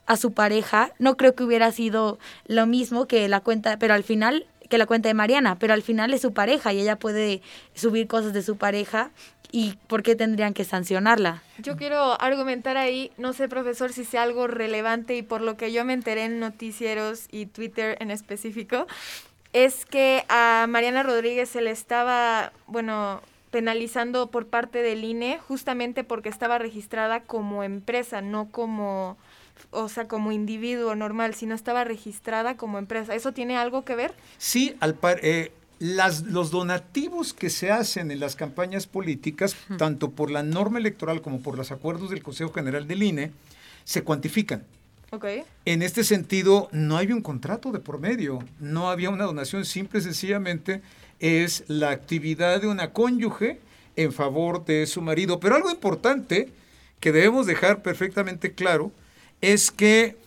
a 0.05 0.17
su 0.17 0.33
pareja, 0.33 0.91
no 0.99 1.17
creo 1.17 1.35
que 1.35 1.43
hubiera 1.43 1.71
sido 1.71 2.17
lo 2.45 2.65
mismo 2.65 3.07
que 3.07 3.27
la 3.27 3.41
cuenta, 3.41 3.77
pero 3.77 3.93
al 3.93 4.03
final 4.03 4.45
que 4.69 4.77
la 4.77 4.85
cuenta 4.85 5.09
de 5.09 5.13
Mariana, 5.13 5.57
pero 5.59 5.73
al 5.73 5.81
final 5.81 6.13
es 6.13 6.21
su 6.21 6.33
pareja 6.33 6.73
y 6.73 6.79
ella 6.79 6.97
puede 6.97 7.41
subir 7.73 8.07
cosas 8.07 8.33
de 8.33 8.41
su 8.41 8.57
pareja 8.57 9.11
y 9.51 9.77
por 9.87 10.03
qué 10.03 10.15
tendrían 10.15 10.53
que 10.53 10.65
sancionarla. 10.65 11.41
Yo 11.59 11.77
quiero 11.77 12.19
argumentar 12.21 12.77
ahí, 12.77 13.11
no 13.17 13.33
sé 13.33 13.47
profesor 13.47 13.93
si 13.93 14.03
sea 14.03 14.23
algo 14.23 14.47
relevante 14.47 15.15
y 15.15 15.21
por 15.21 15.41
lo 15.41 15.57
que 15.57 15.71
yo 15.71 15.85
me 15.85 15.93
enteré 15.93 16.25
en 16.25 16.39
noticieros 16.39 17.27
y 17.31 17.45
Twitter 17.45 17.97
en 18.01 18.11
específico, 18.11 18.87
es 19.53 19.85
que 19.85 20.25
a 20.27 20.65
Mariana 20.67 21.03
Rodríguez 21.03 21.49
se 21.49 21.61
le 21.61 21.71
estaba, 21.71 22.51
bueno, 22.67 23.21
penalizando 23.51 24.27
por 24.27 24.47
parte 24.47 24.81
del 24.81 25.03
INE 25.03 25.39
justamente 25.39 26.03
porque 26.03 26.29
estaba 26.29 26.57
registrada 26.57 27.21
como 27.21 27.63
empresa, 27.63 28.21
no 28.21 28.51
como 28.51 29.17
o 29.71 29.89
sea, 29.89 30.07
como 30.07 30.31
individuo 30.31 30.95
normal, 30.95 31.33
sino 31.35 31.55
estaba 31.55 31.83
registrada 31.83 32.57
como 32.57 32.77
empresa. 32.77 33.15
¿Eso 33.15 33.33
tiene 33.33 33.57
algo 33.57 33.85
que 33.85 33.95
ver? 33.95 34.13
Sí, 34.37 34.75
al 34.79 34.97
eh, 35.21 35.51
las, 35.79 36.23
los 36.23 36.51
donativos 36.51 37.33
que 37.33 37.49
se 37.49 37.71
hacen 37.71 38.11
en 38.11 38.19
las 38.19 38.35
campañas 38.35 38.87
políticas, 38.87 39.55
tanto 39.77 40.11
por 40.11 40.31
la 40.31 40.43
norma 40.43 40.79
electoral 40.79 41.21
como 41.21 41.41
por 41.41 41.57
los 41.57 41.71
acuerdos 41.71 42.09
del 42.09 42.23
Consejo 42.23 42.51
General 42.53 42.87
del 42.87 43.03
INE, 43.03 43.31
se 43.83 44.03
cuantifican. 44.03 44.63
Okay. 45.09 45.43
En 45.63 45.81
este 45.81 46.03
sentido, 46.03 46.67
no 46.73 46.97
hay 46.97 47.13
un 47.13 47.21
contrato 47.21 47.71
de 47.71 47.79
por 47.79 47.99
medio, 47.99 48.39
no 48.59 48.89
había 48.89 49.09
una 49.09 49.23
donación, 49.23 49.63
simple 49.63 49.99
y 49.99 50.03
sencillamente 50.03 50.81
es 51.19 51.63
la 51.67 51.91
actividad 51.91 52.59
de 52.59 52.67
una 52.67 52.91
cónyuge 52.91 53.59
en 53.95 54.11
favor 54.11 54.65
de 54.65 54.85
su 54.85 55.01
marido. 55.01 55.39
Pero 55.39 55.55
algo 55.55 55.71
importante 55.71 56.49
que 56.99 57.11
debemos 57.11 57.45
dejar 57.47 57.81
perfectamente 57.81 58.53
claro 58.53 58.91
es 59.41 59.71
que 59.71 60.17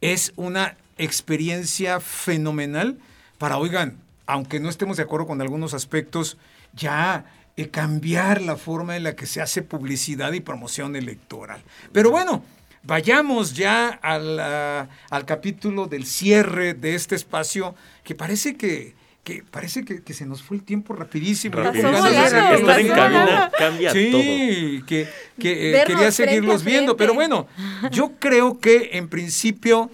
es 0.00 0.32
una 0.36 0.76
experiencia 0.96 2.00
fenomenal 2.00 2.98
para, 3.38 3.58
oigan, 3.58 3.98
aunque 4.26 4.60
no 4.60 4.68
estemos 4.68 4.96
de 4.96 5.04
acuerdo 5.04 5.26
con 5.26 5.40
algunos 5.40 5.74
aspectos, 5.74 6.36
ya 6.74 7.24
eh, 7.56 7.68
cambiar 7.68 8.42
la 8.42 8.56
forma 8.56 8.96
en 8.96 9.04
la 9.04 9.16
que 9.16 9.26
se 9.26 9.40
hace 9.40 9.62
publicidad 9.62 10.32
y 10.32 10.40
promoción 10.40 10.96
electoral. 10.96 11.62
Pero 11.92 12.10
bueno, 12.10 12.44
vayamos 12.82 13.54
ya 13.54 13.88
al 13.88 15.24
capítulo 15.26 15.86
del 15.86 16.06
cierre 16.06 16.74
de 16.74 16.94
este 16.94 17.14
espacio 17.14 17.74
que 18.04 18.14
parece 18.14 18.56
que 18.56 18.97
que 19.28 19.44
parece 19.50 19.84
que, 19.84 20.14
se 20.14 20.24
nos 20.24 20.42
fue 20.42 20.56
el 20.56 20.62
tiempo 20.62 20.94
rapidísimo. 20.94 21.60
Estar 21.60 22.80
en 22.80 22.88
cabina 22.88 23.50
cambia 23.58 23.92
sí, 23.92 24.08
todo. 24.10 24.86
que, 24.86 25.06
que 25.38 25.80
eh, 25.80 25.84
quería 25.86 26.10
seguirlos 26.10 26.64
viendo, 26.64 26.96
pero 26.96 27.12
bueno, 27.12 27.46
yo 27.90 28.12
creo 28.18 28.58
que 28.58 28.92
en 28.94 29.06
principio 29.06 29.90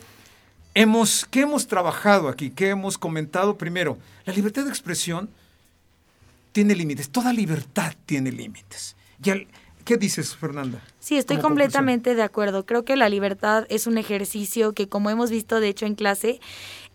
hemos, 0.73 1.27
¿qué 1.33 1.41
hemos 1.41 1.67
trabajado 1.67 2.29
aquí? 2.29 2.51
¿Qué 2.51 2.69
hemos 2.69 2.97
comentado? 2.97 3.59
Primero, 3.59 3.99
la 4.25 4.33
libertad 4.33 4.63
de 4.63 4.71
expresión 4.71 5.29
tiene 6.53 6.77
límites, 6.77 7.11
toda 7.11 7.33
libertad 7.33 7.93
tiene 8.07 8.31
límites. 8.31 8.95
¿Qué 9.85 9.99
dices, 9.99 10.35
Fernanda? 10.35 10.81
Sí, 10.99 11.19
estoy 11.19 11.39
completamente 11.39 12.15
de 12.15 12.23
acuerdo. 12.23 12.65
Creo 12.65 12.87
que 12.87 12.97
la 12.97 13.11
libertad 13.11 13.67
es 13.69 13.87
un 13.87 13.99
ejercicio 13.99 14.73
que, 14.73 14.89
como 14.89 15.11
hemos 15.11 15.31
visto, 15.31 15.61
de 15.61 15.69
hecho, 15.69 15.85
en 15.85 15.95
clase, 15.95 16.41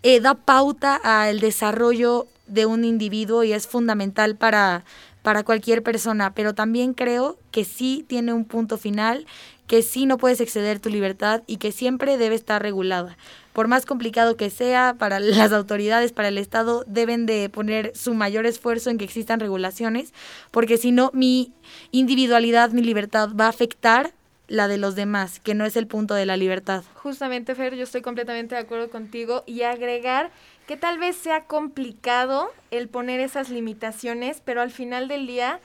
eh, 0.04 0.20
da 0.20 0.36
pauta 0.36 0.96
al 0.96 1.40
desarrollo 1.40 2.28
de 2.48 2.66
un 2.66 2.84
individuo 2.84 3.44
y 3.44 3.54
es 3.54 3.68
fundamental 3.68 4.36
para, 4.36 4.84
para 5.22 5.44
cualquier 5.44 5.84
persona, 5.84 6.34
pero 6.34 6.54
también 6.54 6.94
creo 6.94 7.38
que 7.52 7.66
sí 7.66 8.06
tiene 8.08 8.34
un 8.34 8.46
punto 8.46 8.78
final, 8.78 9.26
que 9.68 9.84
sí 9.84 10.06
no 10.06 10.18
puedes 10.18 10.42
exceder 10.42 10.80
tu 10.80 10.90
libertad 10.90 11.44
y 11.46 11.58
que 11.58 11.72
siempre 11.72 12.18
debe 12.18 12.36
estar 12.36 12.62
regulada. 12.62 13.18
Por 13.54 13.68
más 13.68 13.86
complicado 13.86 14.36
que 14.36 14.50
sea, 14.50 14.96
para 14.98 15.20
las 15.20 15.52
autoridades, 15.52 16.12
para 16.12 16.30
el 16.30 16.38
Estado, 16.38 16.84
deben 16.88 17.26
de 17.26 17.50
poner 17.50 17.92
su 17.96 18.14
mayor 18.14 18.46
esfuerzo 18.46 18.90
en 18.90 18.98
que 18.98 19.06
existan 19.06 19.40
regulaciones, 19.40 20.14
porque 20.50 20.78
si 20.78 20.92
no, 20.92 21.12
mi 21.14 21.54
individualidad, 21.92 22.72
mi 22.72 22.82
libertad 22.82 23.30
va 23.40 23.46
a 23.46 23.50
afectar 23.50 24.14
la 24.50 24.68
de 24.68 24.78
los 24.78 24.96
demás, 24.96 25.40
que 25.40 25.54
no 25.54 25.64
es 25.66 25.78
el 25.78 25.88
punto 25.88 26.16
de 26.16 26.26
la 26.26 26.36
libertad. 26.36 26.84
Justamente, 26.96 27.56
Fer, 27.56 27.76
yo 27.76 27.84
estoy 27.84 28.02
completamente 28.02 28.56
de 28.56 28.62
acuerdo 28.62 28.90
contigo 28.90 29.44
y 29.46 29.62
agregar 29.62 30.32
que 30.68 30.76
tal 30.76 30.98
vez 31.00 31.16
sea 31.16 31.46
complicado 31.46 32.52
el 32.72 32.90
poner 32.90 33.22
esas 33.22 33.50
limitaciones, 33.50 34.42
pero 34.44 34.62
al 34.62 34.72
final 34.72 35.08
del 35.08 35.26
día 35.26 35.60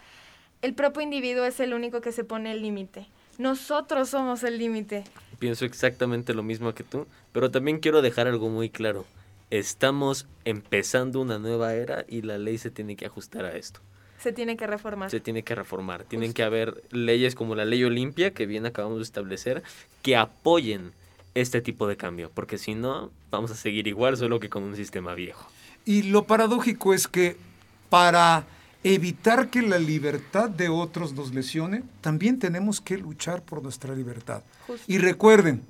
el 0.63 0.75
propio 0.75 1.03
individuo 1.03 1.45
es 1.45 1.61
el 1.61 1.75
único 1.75 2.01
que 2.01 2.13
se 2.13 2.25
pone 2.25 2.53
el 2.53 2.63
límite. 2.63 3.07
Nosotros 3.37 4.11
somos 4.11 4.45
el 4.45 4.59
límite. 4.59 5.05
Pienso 5.39 5.65
exactamente 5.65 6.33
lo 6.35 6.43
mismo 6.43 6.73
que 6.75 6.85
tú, 6.85 7.07
pero 7.33 7.51
también 7.51 7.81
quiero 7.81 8.01
dejar 8.01 8.29
algo 8.29 8.49
muy 8.49 8.71
claro. 8.71 9.05
Estamos 9.51 10.27
empezando 10.45 11.21
una 11.21 11.39
nueva 11.39 11.75
era 11.75 12.05
y 12.09 12.23
la 12.23 12.39
ley 12.39 12.59
se 12.59 12.71
tiene 12.71 12.97
que 12.97 13.07
ajustar 13.07 13.45
a 13.45 13.57
esto. 13.57 13.81
Se 14.25 14.33
tiene 14.33 14.57
que 14.57 14.67
reformar. 14.67 15.11
Se 15.11 15.21
tiene 15.21 15.43
que 15.43 15.55
reformar. 15.55 16.05
Tienen 16.05 16.33
que 16.33 16.43
haber 16.43 16.83
leyes 16.91 17.35
como 17.35 17.55
la 17.55 17.67
ley 17.67 17.85
Olimpia, 17.85 18.33
que 18.33 18.47
bien 18.47 18.65
acabamos 18.65 18.97
de 18.97 19.05
establecer, 19.05 19.63
que 20.01 20.17
apoyen 20.17 20.93
este 21.35 21.61
tipo 21.61 21.87
de 21.87 21.99
cambio, 21.99 22.31
porque 22.33 22.57
si 22.57 22.75
no, 22.75 23.11
vamos 23.31 23.51
a 23.51 23.55
seguir 23.55 23.87
igual, 23.87 24.17
solo 24.17 24.41
que 24.41 24.49
con 24.49 24.63
un 24.63 24.77
sistema 24.77 25.13
viejo. 25.13 25.47
Y 25.85 26.05
lo 26.05 26.25
paradójico 26.25 26.95
es 26.95 27.07
que 27.07 27.37
para 27.91 28.47
evitar 28.83 29.51
que 29.51 29.61
la 29.61 29.79
libertad 29.79 30.49
de 30.49 30.71
otros 30.71 31.13
nos 31.13 31.35
lesione, 31.35 31.83
también 32.01 32.39
tenemos 32.39 32.81
que 32.81 32.97
luchar 32.97 33.43
por 33.43 33.63
nuestra 33.63 33.95
libertad. 33.95 34.43
Y 34.87 34.97
recuerden, 34.97 35.61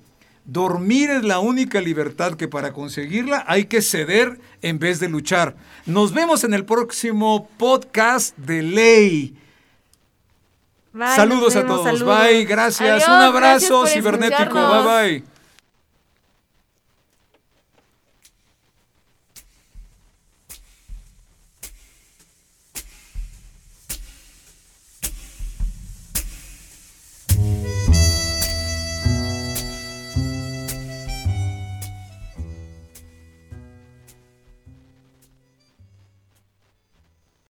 Dormir 0.44 1.08
es 1.10 1.24
la 1.24 1.38
única 1.38 1.80
libertad 1.80 2.34
que 2.34 2.48
para 2.48 2.72
conseguirla 2.72 3.44
hay 3.46 3.64
que 3.64 3.80
ceder 3.80 4.38
en 4.60 4.78
vez 4.78 5.00
de 5.00 5.08
luchar. 5.08 5.56
Nos 5.86 6.12
vemos 6.12 6.44
en 6.44 6.52
el 6.52 6.66
próximo 6.66 7.48
podcast 7.56 8.36
de 8.36 8.62
ley. 8.62 9.36
saludos 11.16 11.56
a 11.56 11.66
todos. 11.66 12.02
Bye. 12.04 12.44
Gracias. 12.44 13.08
Un 13.08 13.14
abrazo 13.14 13.86
cibernético. 13.86 14.54
Bye 14.54 14.82
bye. 14.82 15.33